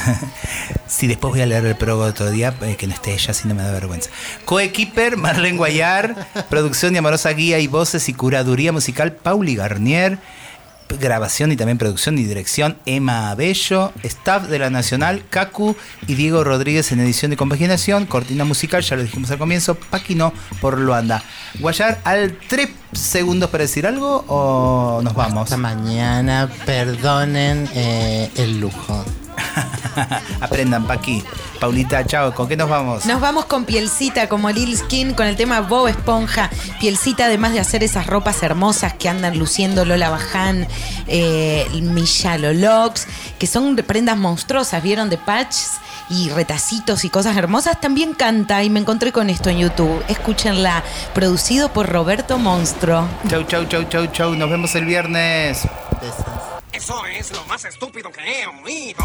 [0.86, 3.48] Sí, después voy a leer el prólogo otro día, eh, que no esté ella, si
[3.48, 4.10] no me da vergüenza.
[4.44, 10.18] Coequiper, Marlene Guayar, producción y amorosa guía y voces y curaduría musical, Pauli Garnier,
[11.00, 15.76] grabación y también producción y dirección, Emma Bello, staff de la Nacional, Cacu
[16.06, 20.32] y Diego Rodríguez en edición y compaginación, cortina musical, ya lo dijimos al comienzo, Paquino
[20.60, 21.22] por Luanda.
[21.58, 25.44] Guayar, al tres segundos para decir algo o nos vamos.
[25.44, 29.04] Hasta mañana, perdonen eh, el lujo.
[30.40, 31.22] Aprendan, Paqui.
[31.60, 32.34] Paulita, chao.
[32.34, 33.06] ¿Con qué nos vamos?
[33.06, 36.50] Nos vamos con Pielcita, como Lil Skin, con el tema Bob Esponja.
[36.80, 40.66] Pielcita, además de hacer esas ropas hermosas que andan luciendo Lola Baján,
[41.06, 43.06] eh, Michalo Locks,
[43.38, 45.10] que son prendas monstruosas, ¿vieron?
[45.10, 45.70] De patches
[46.10, 47.80] y retacitos y cosas hermosas.
[47.80, 50.02] También canta y me encontré con esto en YouTube.
[50.08, 50.82] Escúchenla,
[51.14, 53.08] producido por Roberto Monstro.
[53.28, 54.34] Chau, chau, chau, chau, chau.
[54.34, 55.66] Nos vemos el viernes.
[56.74, 59.04] Eso es lo más estúpido que he oído.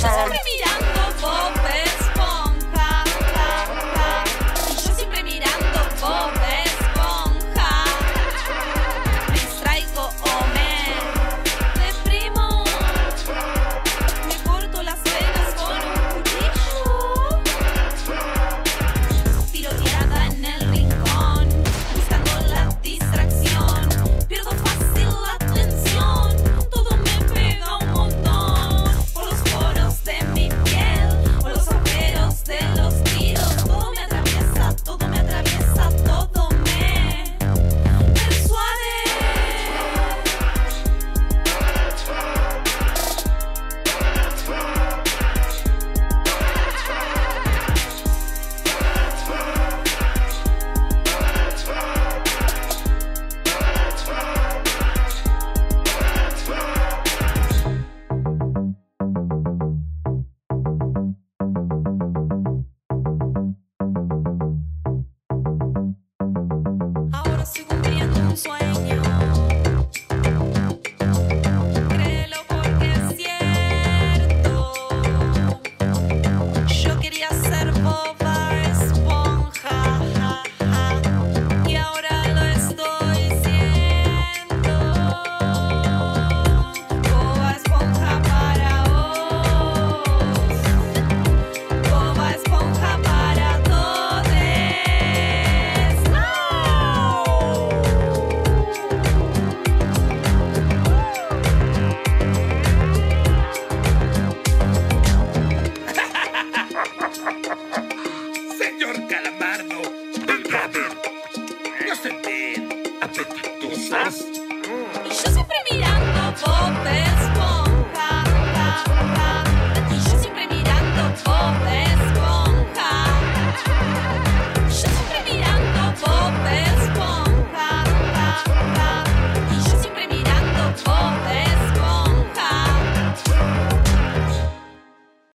[0.00, 0.89] Siempre mirando